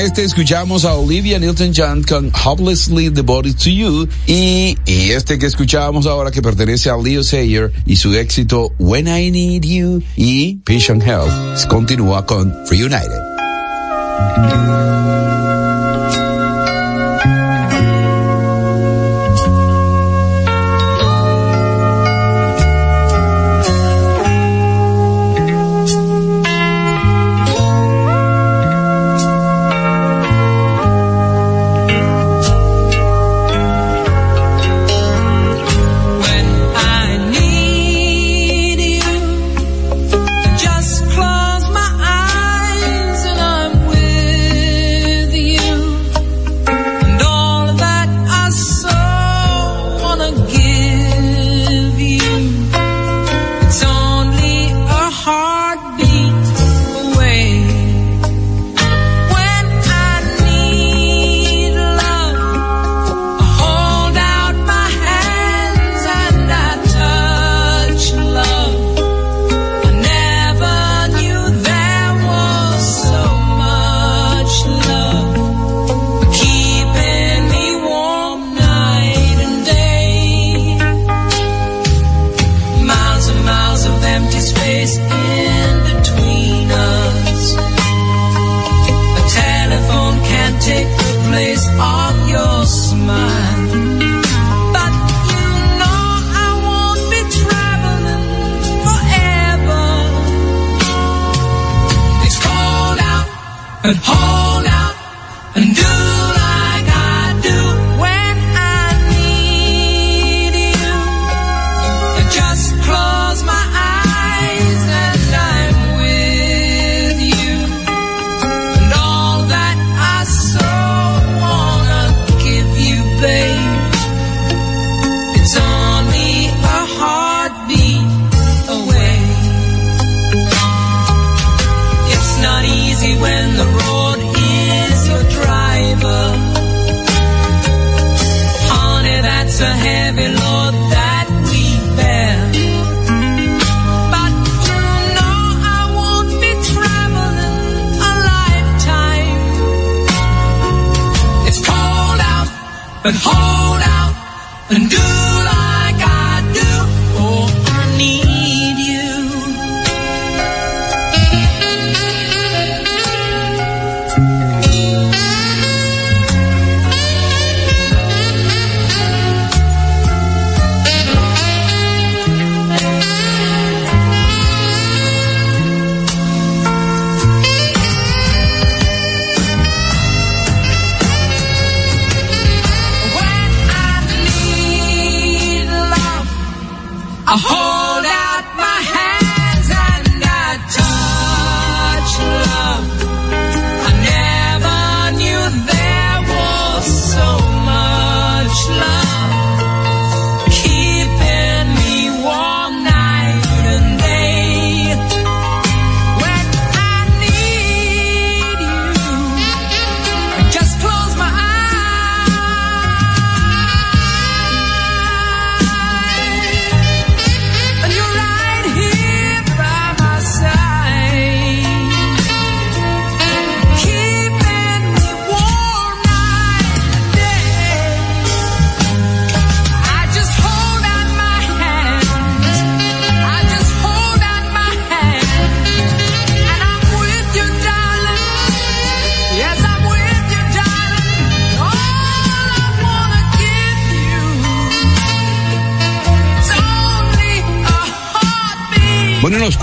Este 0.02 0.24
escuchamos 0.24 0.84
a 0.84 0.94
Olivia 0.94 1.38
Newton-John 1.38 2.02
con 2.02 2.32
Hopelessly 2.44 3.08
Devoted 3.08 3.54
to 3.54 3.70
You 3.70 4.08
y, 4.26 4.76
y 4.84 5.10
este 5.10 5.38
que 5.38 5.46
escuchábamos 5.46 6.06
ahora 6.06 6.32
que 6.32 6.42
pertenece 6.42 6.90
a 6.90 6.96
Leo 6.96 7.22
Sayer 7.22 7.72
y 7.86 7.94
su 7.94 8.12
éxito 8.14 8.72
When 8.80 9.06
I 9.06 9.30
Need 9.30 9.62
You 9.62 10.02
y 10.16 10.60
and 10.88 11.02
Health 11.02 11.66
continúa 11.68 12.26
con 12.26 12.52
Free 12.66 12.82
United. 12.82 13.22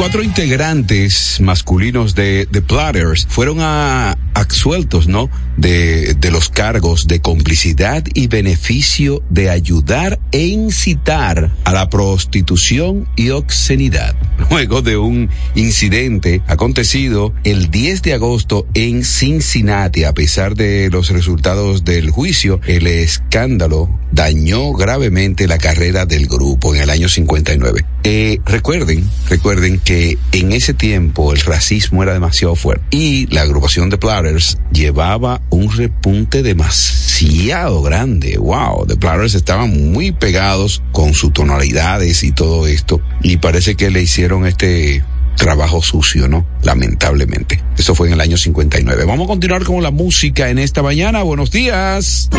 Cuatro 0.10 0.24
integrantes 0.24 1.40
masculinos 1.40 2.16
de 2.16 2.48
The 2.50 2.64
Platters 2.64 3.28
fueron 3.30 3.58
a, 3.60 4.18
absueltos, 4.34 5.08
¿no? 5.08 5.30
De, 5.56 6.16
de 6.16 6.32
los 6.32 6.50
cargos 6.50 7.06
de 7.06 7.22
complicidad 7.22 8.04
y 8.16 8.28
beneficio 8.28 9.22
de 9.30 9.52
ayudar 9.52 10.20
e 10.32 10.48
incitar 10.48 11.52
a 11.64 11.72
la 11.74 11.90
prostitución 11.90 13.08
y 13.16 13.30
obscenidad. 13.30 14.16
Luego 14.50 14.82
de 14.82 14.98
un 14.98 15.30
incidente 15.54 16.42
acontecido 16.48 17.34
el 17.44 17.70
10 17.70 18.02
de 18.02 18.14
agosto 18.14 18.66
en 18.74 19.04
Cincinnati, 19.04 20.06
a 20.06 20.14
pesar 20.14 20.56
de 20.56 20.90
los 20.90 21.10
resultados 21.10 21.84
del 21.84 22.10
juicio, 22.10 22.62
el 22.66 22.88
escándalo 22.88 23.99
dañó 24.20 24.74
gravemente 24.74 25.48
la 25.48 25.58
carrera 25.58 26.06
del 26.06 26.28
grupo 26.28 26.76
en 26.76 26.82
el 26.82 26.90
año 26.90 27.08
59. 27.08 27.86
Eh, 28.04 28.40
recuerden, 28.44 29.10
recuerden 29.30 29.80
que 29.80 30.18
en 30.34 30.52
ese 30.52 30.74
tiempo 30.74 31.32
el 31.32 31.40
racismo 31.40 32.04
era 32.04 32.12
demasiado 32.12 32.56
fuerte 32.56 32.84
y 32.92 33.28
la 33.28 33.44
agrupación 33.44 33.90
de 33.90 33.98
Platters 33.98 34.58
llevaba 34.74 35.42
un 35.50 35.72
repunte 35.72 36.44
demasiado 36.44 37.82
grande. 37.82 38.38
Wow, 38.38 38.88
The 38.88 38.98
Platters 38.98 39.36
estaban 39.36 39.94
muy 39.94 40.12
pegados 40.12 40.84
con 40.92 41.14
sus 41.14 41.32
tonalidades 41.32 42.22
y 42.24 42.34
todo 42.34 42.68
esto 42.68 43.00
y 43.24 43.38
parece 43.38 43.76
que 43.76 43.90
le 43.90 44.02
hicieron 44.02 44.46
este 44.46 45.02
trabajo 45.38 45.82
sucio, 45.82 46.28
¿no? 46.28 46.46
Lamentablemente. 46.64 47.64
Eso 47.78 47.96
fue 47.96 48.08
en 48.08 48.16
el 48.16 48.20
año 48.20 48.36
59. 48.36 49.06
Vamos 49.06 49.28
a 49.28 49.28
continuar 49.30 49.64
con 49.64 49.82
la 49.82 49.92
música 49.92 50.50
en 50.50 50.60
esta 50.60 50.84
mañana. 50.84 51.24
Buenos 51.24 51.52
días. 51.52 52.30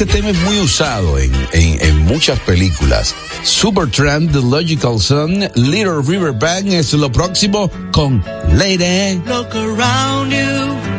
este 0.00 0.12
tema 0.12 0.30
es 0.30 0.38
muy 0.42 0.60
usado 0.60 1.18
en, 1.18 1.32
en, 1.52 1.96
muchas 2.04 2.38
películas. 2.40 3.16
Supertramp, 3.42 4.30
The 4.30 4.40
Logical 4.40 5.00
Sun, 5.00 5.40
Little 5.56 6.02
River 6.06 6.30
Band 6.30 6.68
es 6.68 6.92
lo 6.92 7.10
próximo 7.10 7.68
con 7.90 8.24
Lady. 8.52 9.20
Look 9.26 9.48
around 9.56 10.30
you. 10.30 10.97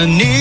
the 0.00 0.06
knee. 0.06 0.39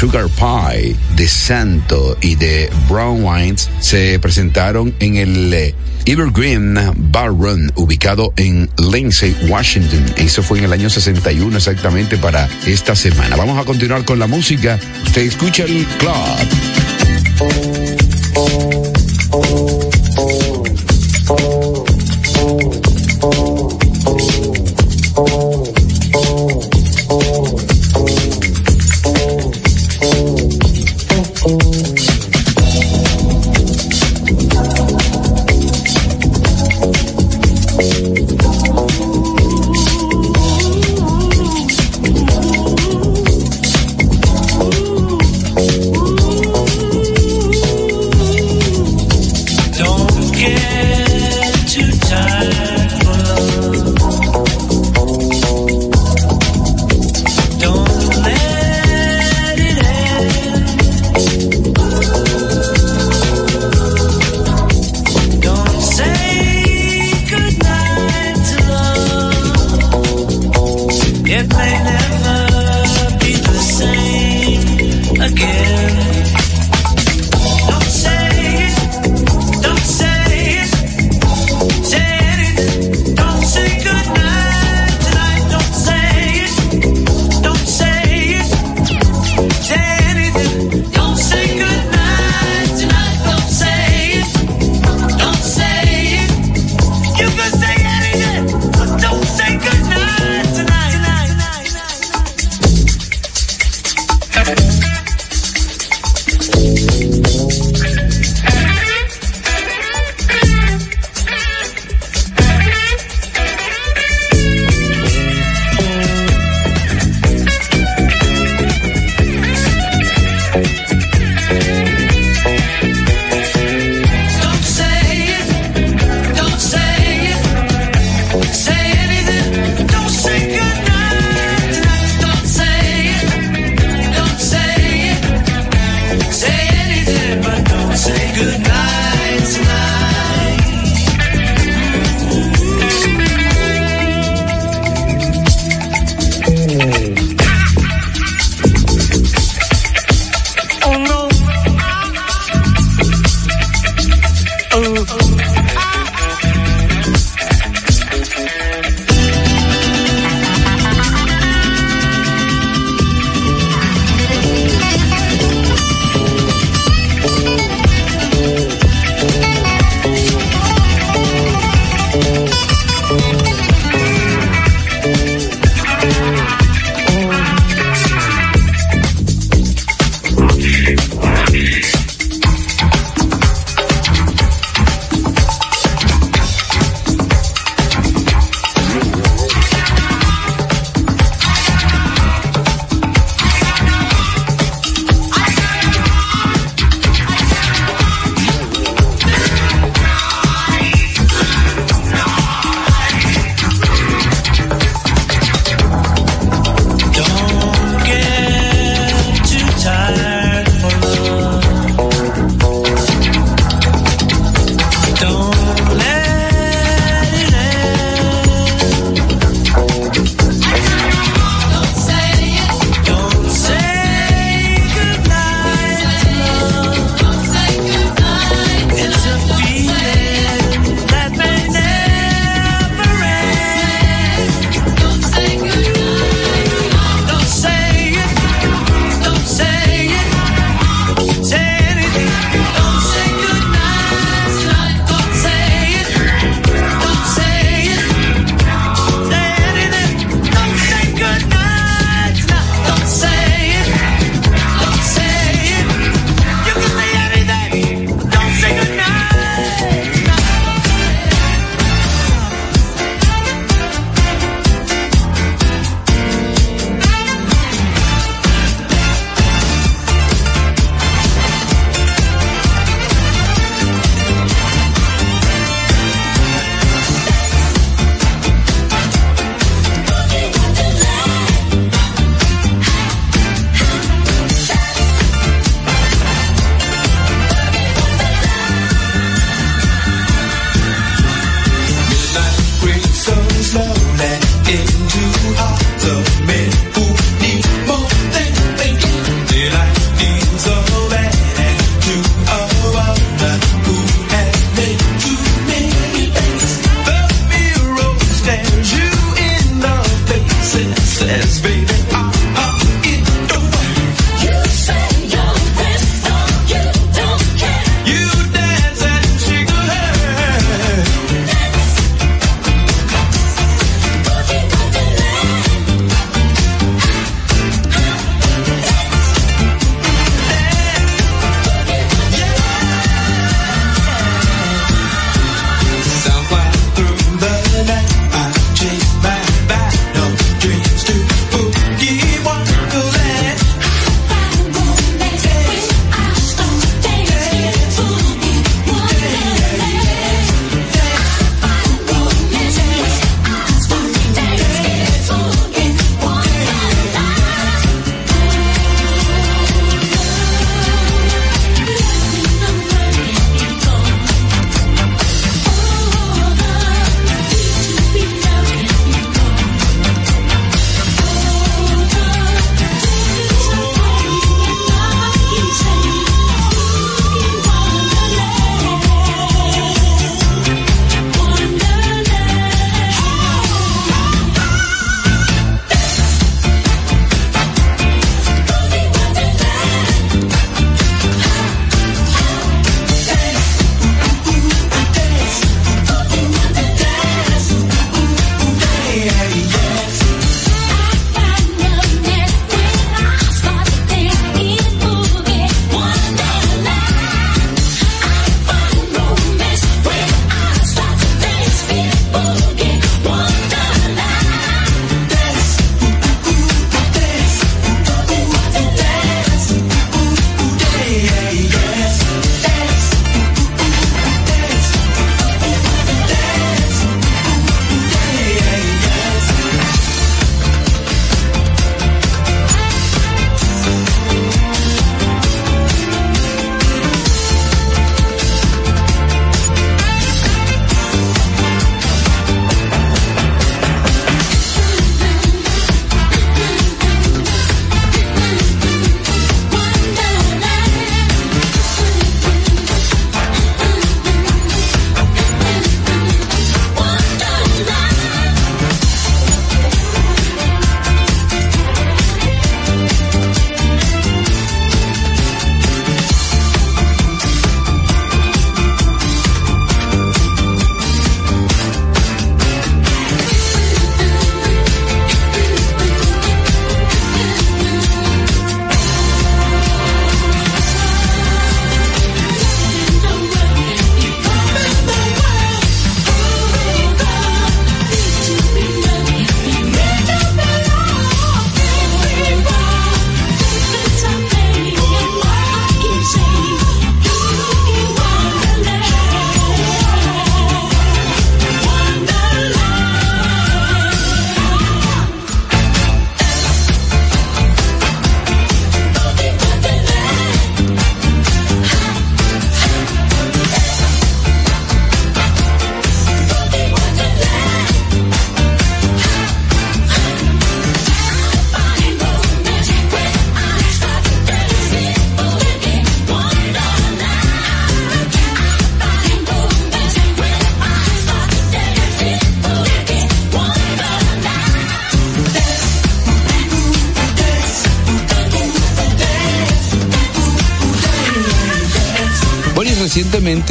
Sugar 0.00 0.30
Pie, 0.30 0.96
de 1.14 1.28
Santo 1.28 2.16
y 2.22 2.34
de 2.34 2.70
Brown 2.88 3.22
Wines 3.22 3.68
se 3.80 4.18
presentaron 4.18 4.94
en 4.98 5.16
el 5.16 5.52
eh, 5.52 5.74
Evergreen 6.06 6.78
Bar 7.12 7.28
Run, 7.28 7.70
ubicado 7.74 8.32
en 8.36 8.70
Lindsay, 8.78 9.36
Washington. 9.46 10.02
Eso 10.16 10.42
fue 10.42 10.56
en 10.56 10.64
el 10.64 10.72
año 10.72 10.88
61 10.88 11.54
exactamente 11.54 12.16
para 12.16 12.48
esta 12.66 12.96
semana. 12.96 13.36
Vamos 13.36 13.58
a 13.58 13.66
continuar 13.66 14.06
con 14.06 14.18
la 14.18 14.26
música. 14.26 14.80
Usted 15.04 15.20
escucha 15.20 15.64
el 15.64 15.84
club. 15.98 16.14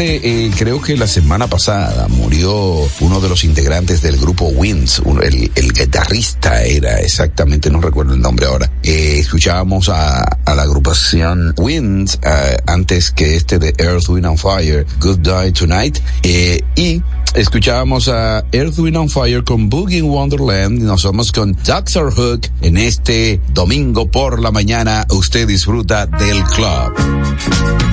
Eh, 0.05 0.51
creo 0.57 0.81
que 0.81 0.95
la 0.97 1.07
semana 1.07 1.47
pasada, 1.47 2.07
murió 2.07 2.87
uno 2.99 3.19
de 3.21 3.29
los 3.29 3.43
integrantes 3.43 4.01
del 4.01 4.17
grupo 4.17 4.45
Wins, 4.47 4.99
un- 4.99 5.21
el, 5.23 5.51
el 5.55 5.73
guitarrista 5.73 6.63
era 6.63 6.99
exactamente, 7.01 7.69
no 7.69 7.81
recuerdo 7.81 8.13
el 8.13 8.21
nombre 8.21 8.45
ahora. 8.45 8.71
Eh, 8.83 9.17
escuchábamos 9.19 9.89
a, 9.89 10.21
a 10.23 10.55
la 10.55 10.63
agrupación 10.63 11.53
Wins 11.57 12.19
eh, 12.23 12.57
antes 12.67 13.11
que 13.11 13.35
este 13.35 13.59
de 13.59 13.73
Earth, 13.77 14.07
Wind 14.09 14.25
and 14.25 14.37
Fire, 14.37 14.85
Good 15.01 15.19
Die 15.19 15.51
Tonight, 15.51 15.99
eh, 16.23 16.61
y 16.75 17.01
escuchábamos 17.35 18.07
a 18.09 18.43
Earth, 18.51 18.79
Wind 18.79 18.97
and 18.97 19.09
Fire 19.09 19.43
con 19.43 19.69
Boogie 19.69 20.01
Wonderland 20.01 20.79
y 20.79 20.83
nos 20.83 21.03
vamos 21.03 21.31
con 21.31 21.53
Dr. 21.65 22.13
Hook 22.13 22.41
en 22.61 22.77
este 22.77 23.39
domingo 23.53 24.09
por 24.09 24.39
la 24.39 24.51
mañana. 24.51 25.05
Usted 25.09 25.47
disfruta 25.47 26.05
del 26.05 26.43
club. 26.45 27.88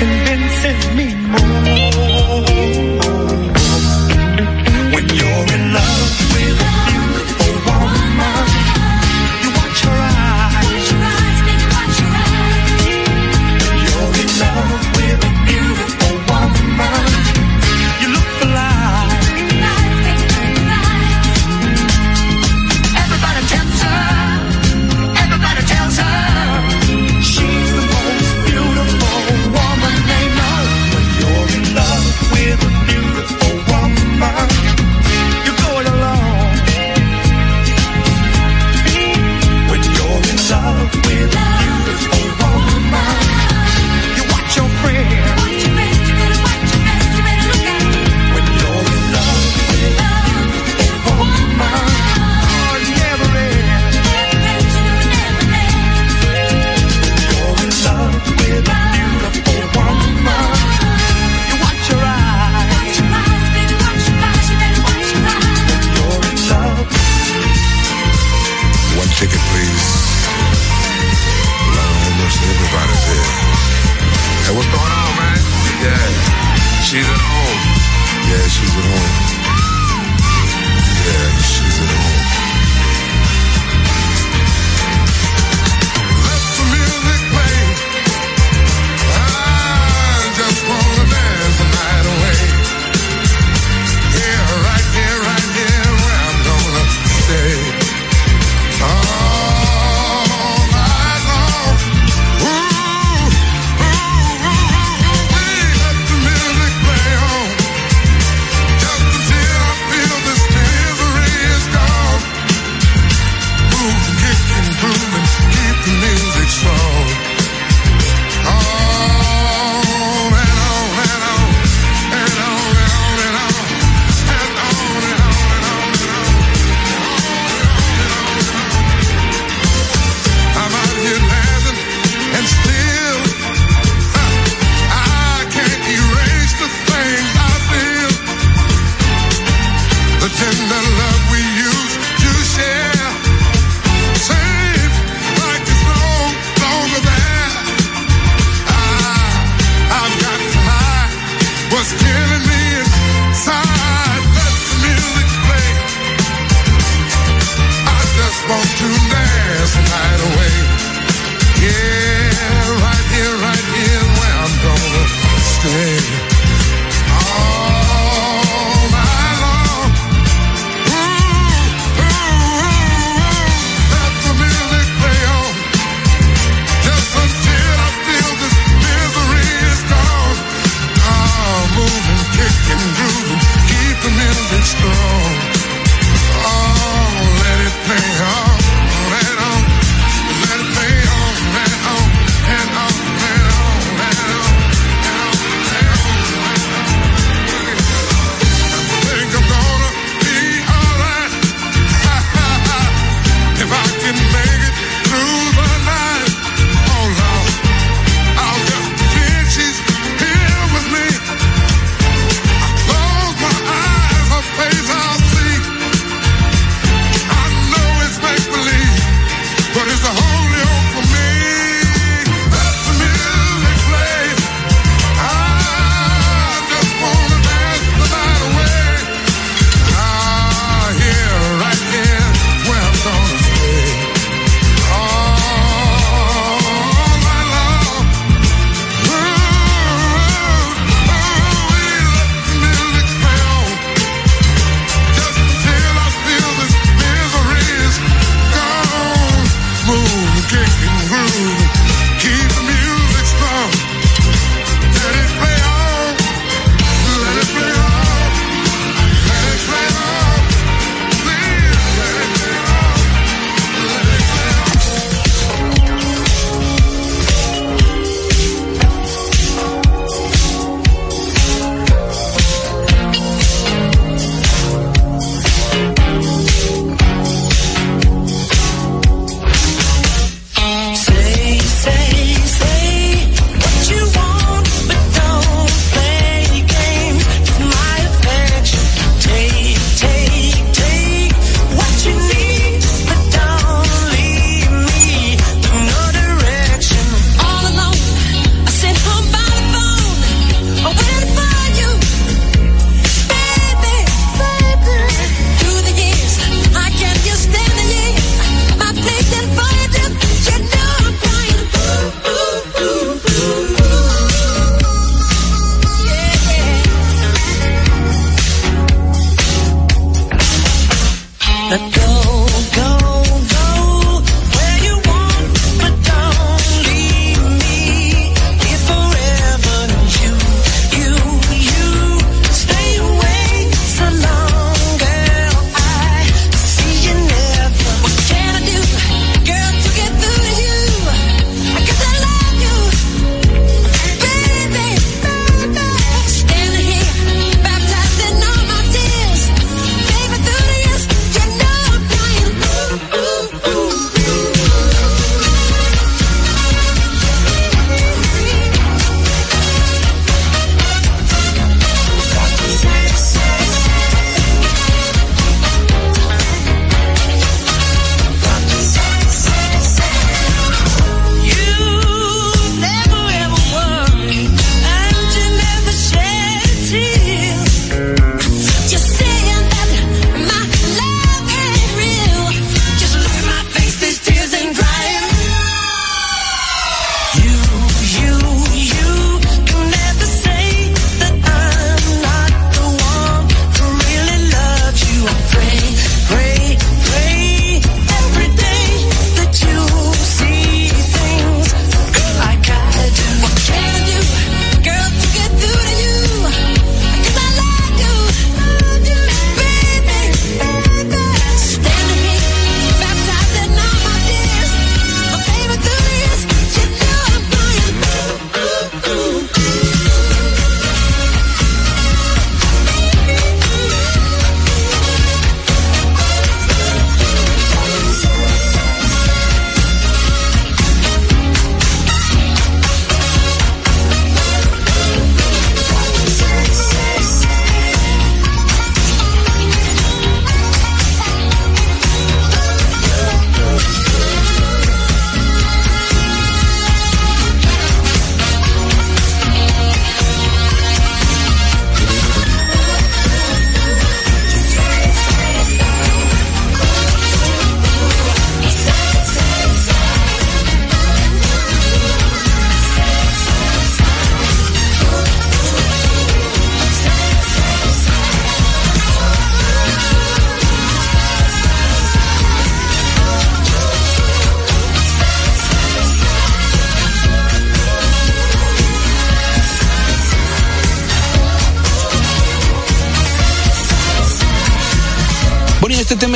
Convinces 0.00 0.94
me 0.96 1.09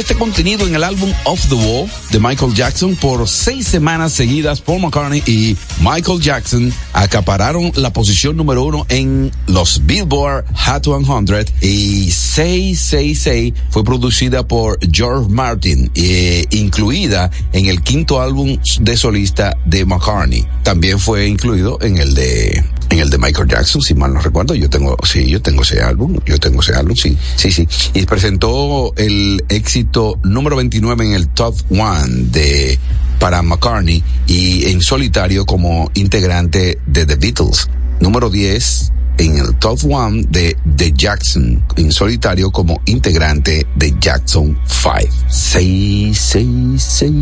este 0.04 0.16
contenido 0.16 0.66
en 0.66 0.74
el 0.74 0.84
álbum 0.84 1.10
Off 1.24 1.48
the 1.48 1.54
Wall 1.54 1.88
de 2.10 2.20
Michael 2.20 2.52
Jackson. 2.52 2.94
Por 2.94 3.26
seis 3.26 3.66
semanas 3.66 4.12
seguidas, 4.12 4.60
Paul 4.60 4.82
McCartney 4.82 5.22
y 5.26 5.56
Michael 5.80 6.20
Jackson 6.20 6.70
acapararon 6.92 7.72
la 7.74 7.90
posición 7.90 8.36
número 8.36 8.64
uno 8.64 8.84
en 8.90 9.32
los 9.46 9.86
Billboard 9.86 10.44
Hot 10.66 10.84
100 10.84 11.46
y 11.62 12.10
666 12.10 13.54
fue 13.70 13.82
producida 13.82 14.46
por 14.46 14.78
George 14.92 15.30
Martin, 15.30 15.90
eh, 15.94 16.44
incluida 16.50 17.30
en 17.54 17.64
el 17.64 17.80
quinto 17.80 18.20
álbum 18.20 18.58
de 18.80 18.98
solista 18.98 19.56
de 19.64 19.86
McCartney. 19.86 20.46
También 20.64 20.98
fue 20.98 21.28
incluido 21.28 21.78
en 21.80 21.96
el 21.96 22.14
de 22.14 22.62
en 22.90 22.98
el 22.98 23.10
de 23.10 23.18
Michael 23.18 23.48
Jackson, 23.48 23.82
si 23.82 23.94
mal 23.94 24.14
no 24.14 24.20
recuerdo, 24.20 24.54
yo 24.54 24.68
tengo, 24.70 24.96
sí, 25.04 25.28
yo 25.28 25.40
tengo 25.40 25.62
ese 25.62 25.82
álbum, 25.82 26.18
yo 26.26 26.38
tengo 26.38 26.60
ese 26.60 26.74
álbum, 26.74 26.96
sí, 26.96 27.16
sí, 27.36 27.50
sí. 27.50 27.66
Y 27.94 28.06
presentó 28.06 28.92
el 28.96 29.44
éxito 29.48 30.18
número 30.22 30.56
29 30.56 31.04
en 31.04 31.12
el 31.12 31.28
Top 31.28 31.56
One 31.70 32.26
de 32.30 32.78
para 33.18 33.42
McCartney 33.42 34.02
y 34.26 34.66
en 34.66 34.80
solitario 34.80 35.46
como 35.46 35.90
integrante 35.94 36.78
de 36.86 37.06
The 37.06 37.16
Beatles. 37.16 37.68
Número 38.00 38.28
10 38.28 38.92
en 39.18 39.38
el 39.38 39.54
Top 39.56 39.78
One 39.88 40.24
de 40.28 40.56
The 40.76 40.92
Jackson 40.92 41.64
en 41.76 41.92
solitario 41.92 42.50
como 42.50 42.80
integrante 42.86 43.66
de 43.76 43.94
Jackson 44.00 44.58
5. 44.66 44.94
6, 45.28 46.18
6, 46.18 46.82
6. 46.82 47.12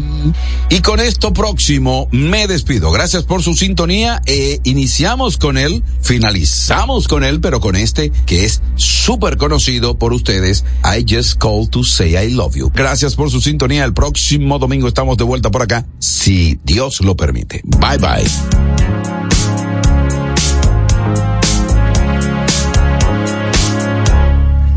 Y 0.71 0.81
con 0.81 1.01
esto 1.01 1.33
próximo 1.33 2.09
me 2.11 2.47
despido. 2.47 2.91
Gracias 2.91 3.25
por 3.25 3.43
su 3.43 3.55
sintonía. 3.55 4.21
Eh, 4.27 4.61
iniciamos 4.65 5.39
con 5.39 5.59
él, 5.59 5.83
finalizamos 6.01 7.09
con 7.09 7.25
él, 7.25 7.41
pero 7.41 7.61
con 7.61 7.77
este 7.77 8.11
que 8.27 8.45
es 8.45 8.63
súper 8.77 9.37
conocido 9.37 9.99
por 9.99 10.13
ustedes. 10.13 10.65
I 10.85 11.05
just 11.09 11.39
called 11.39 11.71
to 11.71 11.85
say 11.85 12.17
I 12.17 12.31
love 12.31 12.57
you. 12.57 12.71
Gracias 12.75 13.15
por 13.15 13.31
su 13.31 13.41
sintonía. 13.41 13.85
El 13.85 13.95
próximo 13.95 14.59
domingo 14.59 14.89
estamos 14.89 15.17
de 15.17 15.25
vuelta 15.25 15.51
por 15.51 15.63
acá, 15.63 15.87
si 15.99 16.59
Dios 16.65 17.01
lo 17.01 17.17
permite. 17.17 17.63
Bye 17.65 17.99
bye. 17.99 19.32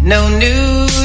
No 0.05 0.29
news. 0.37 1.04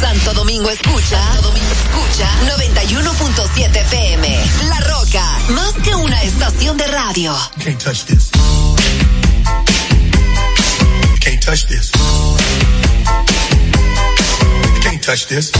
Santo 0.00 0.34
Domingo 0.34 0.68
escucha. 0.68 1.18
Santo 1.32 1.48
Domingo 1.48 1.72
escucha 1.72 2.28
91.7 2.58 3.76
FM. 3.76 4.44
La 4.68 4.80
Roca, 4.80 5.38
más 5.50 5.72
que 5.82 5.94
una 5.94 6.22
estación 6.22 6.76
de 6.76 6.86
radio. 6.86 7.34
Can't 7.64 7.82
touch 7.82 8.04
this. 8.04 8.30
Can't 11.20 11.42
touch 11.42 11.66
this. 11.66 11.90
Can't 14.82 15.02
touch 15.02 15.26
this. 15.28 15.52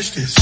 touch 0.00 0.12
this. 0.12 0.39